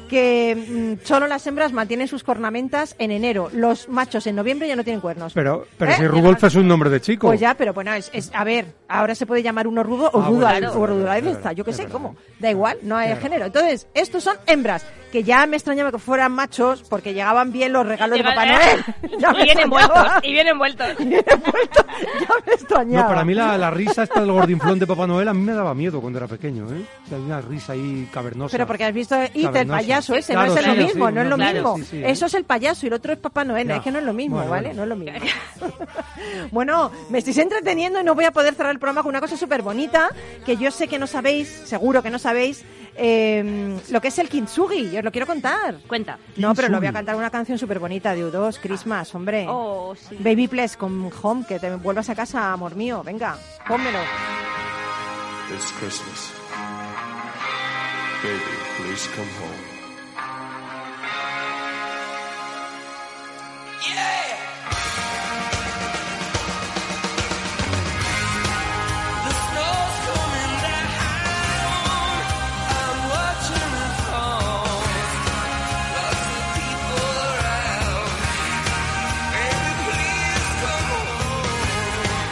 [0.08, 3.48] que mm, solo las hembras mantienen sus cornamentas en enero.
[3.52, 5.32] Los machos en noviembre ya no tienen cuernos.
[5.32, 5.94] Pero, pero ¿Eh?
[5.96, 7.26] si Rudolf es un nombre de chico.
[7.26, 10.20] Pues ya, pero bueno, es, es- a ver, ahora se puede llamar uno rudo o
[10.22, 11.92] Ah, ruda, bueno, o claro, claro, está, yo qué sé, verdad.
[11.92, 12.16] cómo.
[12.38, 13.22] Da igual, no hay Claro.
[13.22, 13.46] género.
[13.46, 17.86] Entonces, estos son hembras, que ya me extrañaba que fueran machos porque llegaban bien los
[17.86, 18.84] regalos de Papá Noel.
[19.20, 20.88] Ya y vienen envueltos, y vienen envueltos.
[20.98, 23.02] Ya me extrañaba.
[23.02, 25.52] No, para mí la, la risa esta del gordinflón de Papá Noel a mí me
[25.52, 26.84] daba miedo cuando era pequeño, ¿eh?
[27.12, 28.52] Hay una risa ahí cavernosa.
[28.52, 31.10] Pero porque has visto It, el payaso ese, Claro, no es sí, lo sí, mismo,
[31.10, 31.76] no es lo claro, mismo.
[31.78, 33.76] sí, sí, Eso es el payaso y el otro es Papá Noel, Ya.
[33.76, 34.68] es que no es lo mismo, Bueno, ¿vale?
[34.68, 34.76] bueno.
[34.78, 35.18] No es lo mismo.
[36.50, 39.36] bueno, me estáis entreteniendo y no voy a poder cerrar el programa con una cosa
[39.36, 40.10] súper bonita
[40.46, 42.64] que yo sé que no sabéis, seguro que no sabéis,
[43.02, 45.78] eh, lo que es el kintsugi, yo os lo quiero contar.
[45.86, 46.18] Cuenta.
[46.36, 49.46] No, pero lo voy a cantar una canción súper bonita de U2, Christmas, hombre.
[49.48, 50.16] Oh, sí.
[50.18, 53.02] Baby Please con Home, que te vuelvas a casa, amor mío.
[53.02, 53.98] Venga, pónmelo.
[55.54, 56.32] It's Christmas.
[58.22, 58.38] Baby,
[58.76, 59.79] please come home.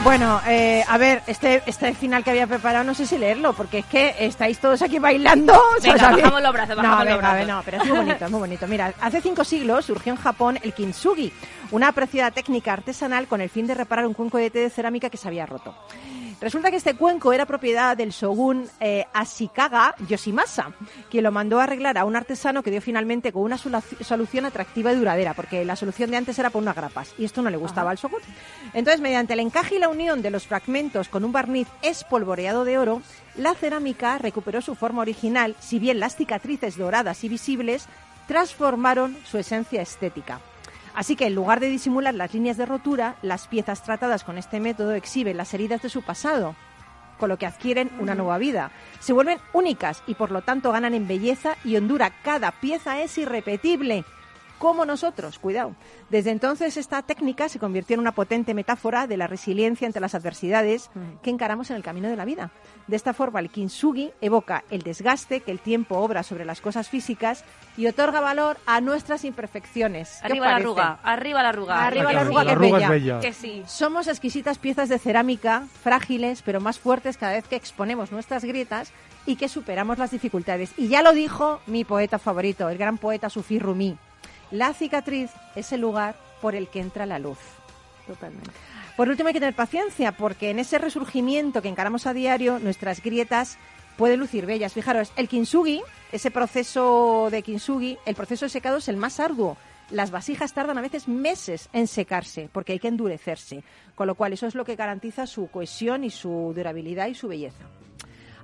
[0.05, 3.78] Bueno, eh, a ver, este, este final que había preparado no sé si leerlo, porque
[3.78, 5.53] es que estáis todos aquí bailando.
[5.82, 7.49] Venga, bajamos los brazos, no, bajamos los venga, brazos.
[7.49, 8.66] no, pero es muy bonito, es muy bonito.
[8.68, 11.32] Mira, hace cinco siglos surgió en Japón el kintsugi,
[11.72, 15.11] una apreciada técnica artesanal con el fin de reparar un cuenco de té de cerámica
[15.11, 15.74] que se había roto.
[16.41, 20.72] Resulta que este cuenco era propiedad del shogun eh, Ashikaga Yoshimasa,
[21.11, 24.45] quien lo mandó a arreglar a un artesano que dio finalmente con una solu- solución
[24.45, 27.51] atractiva y duradera, porque la solución de antes era por unas grapas, y esto no
[27.51, 28.20] le gustaba al shogun.
[28.72, 32.78] Entonces, mediante el encaje y la unión de los fragmentos con un barniz espolvoreado de
[32.78, 33.03] oro,
[33.34, 37.86] la cerámica recuperó su forma original, si bien las cicatrices doradas y visibles
[38.28, 40.39] transformaron su esencia estética.
[40.99, 44.59] Así que en lugar de disimular las líneas de rotura, las piezas tratadas con este
[44.59, 46.57] método exhiben las heridas de su pasado,
[47.20, 48.72] con lo que adquieren una nueva vida.
[48.99, 52.11] Se vuelven únicas y por lo tanto ganan en belleza y hondura.
[52.24, 54.05] Cada pieza es irrepetible.
[54.59, 55.74] Como nosotros, cuidado.
[56.11, 60.14] Desde entonces esta técnica se convirtió en una potente metáfora de la resiliencia ante las
[60.14, 60.90] adversidades
[61.22, 62.50] que encaramos en el camino de la vida.
[62.86, 66.88] De esta forma el kintsugi evoca el desgaste que el tiempo obra sobre las cosas
[66.88, 67.44] físicas
[67.76, 70.09] y otorga valor a nuestras imperfecciones.
[70.11, 71.86] ¿Qué os Arriba la arruga, arriba la arruga.
[71.86, 72.86] Arriba la arruga, La que es arruga bella.
[72.86, 73.20] es bella.
[73.20, 73.62] Que sí.
[73.66, 78.92] Somos exquisitas piezas de cerámica, frágiles, pero más fuertes cada vez que exponemos nuestras grietas
[79.26, 80.72] y que superamos las dificultades.
[80.76, 83.96] Y ya lo dijo mi poeta favorito, el gran poeta Sufí Rumi.
[84.51, 87.38] La cicatriz es el lugar por el que entra la luz.
[88.07, 88.51] Totalmente.
[88.96, 93.03] Por último, hay que tener paciencia, porque en ese resurgimiento que encaramos a diario, nuestras
[93.03, 93.59] grietas
[93.96, 94.72] pueden lucir bellas.
[94.72, 99.57] Fijaros, el kintsugi, ese proceso de kintsugi, el proceso de secado es el más arduo.
[99.90, 103.62] Las vasijas tardan a veces meses en secarse, porque hay que endurecerse.
[103.94, 107.28] Con lo cual, eso es lo que garantiza su cohesión y su durabilidad y su
[107.28, 107.64] belleza.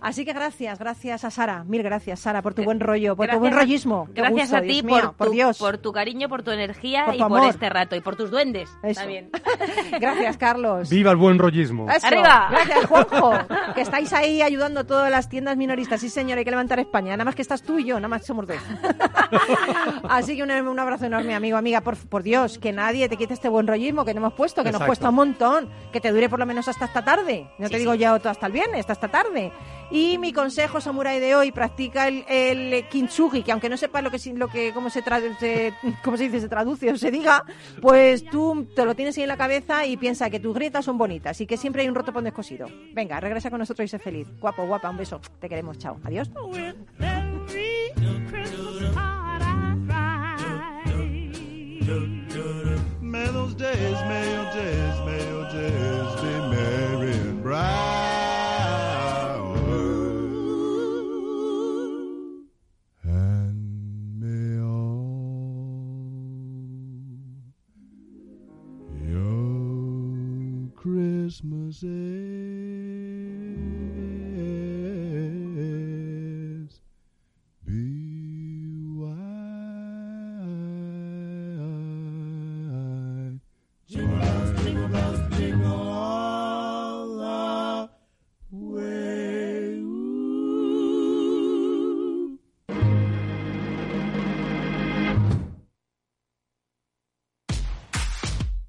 [0.04, 1.64] Así que gracias, gracias a Sara.
[1.64, 4.06] Mil gracias, Sara, por tu buen rollo, por tu buen rollismo.
[4.12, 5.58] Gracias gusto, a ti Dios por, mío, tu, por Dios.
[5.58, 7.96] por tu cariño, por tu energía Por y por este rato.
[7.96, 8.68] Y por tus duendes.
[8.82, 9.00] Eso.
[9.00, 9.30] También.
[10.00, 10.90] Gracias, Carlos.
[10.90, 11.90] Viva el buen rollismo.
[11.90, 12.06] Eso.
[12.06, 12.48] ¡Arriba!
[12.50, 13.32] Gracias, Juanjo.
[13.74, 16.02] Que estáis ahí ayudando a todas las tiendas minoristas.
[16.02, 17.12] Sí, señor, hay que levantar España.
[17.12, 18.58] Nada más que estás tú y yo, nada más somos dos.
[20.10, 21.80] Así que un, un abrazo enorme, amigo, amiga.
[21.80, 24.68] Por, por Dios, que nadie te quite este buen rollismo que nos hemos puesto, que
[24.68, 24.86] nos Exacto.
[24.86, 25.70] cuesta un montón.
[25.92, 27.48] Que te dure por lo menos hasta esta tarde.
[27.58, 28.00] No te digo sí.
[28.00, 29.50] ya otro hasta el viernes, hasta esta tarde.
[29.94, 34.10] Y mi consejo samurai de hoy, practica el, el kintsugi, que aunque no sepas lo
[34.10, 35.72] que, lo que cómo, se traduce,
[36.02, 37.44] cómo se dice, se traduce o se diga,
[37.80, 40.98] pues tú te lo tienes ahí en la cabeza y piensa que tus grietas son
[40.98, 42.66] bonitas y que siempre hay un roto por descosido.
[42.92, 44.26] Venga, regresa con nosotros y sé feliz.
[44.40, 45.20] Guapo, guapa, un beso.
[45.38, 46.00] Te queremos, chao.
[46.02, 46.28] Adiós.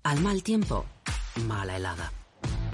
[0.03, 0.85] Al mal tiempo,
[1.47, 2.24] mala helada.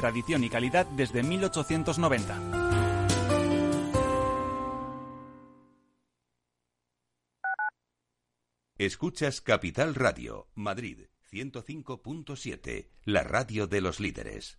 [0.00, 2.40] tradición y calidad desde 1890.
[8.78, 14.58] Escuchas Capital Radio, Madrid 105.7, la radio de los líderes.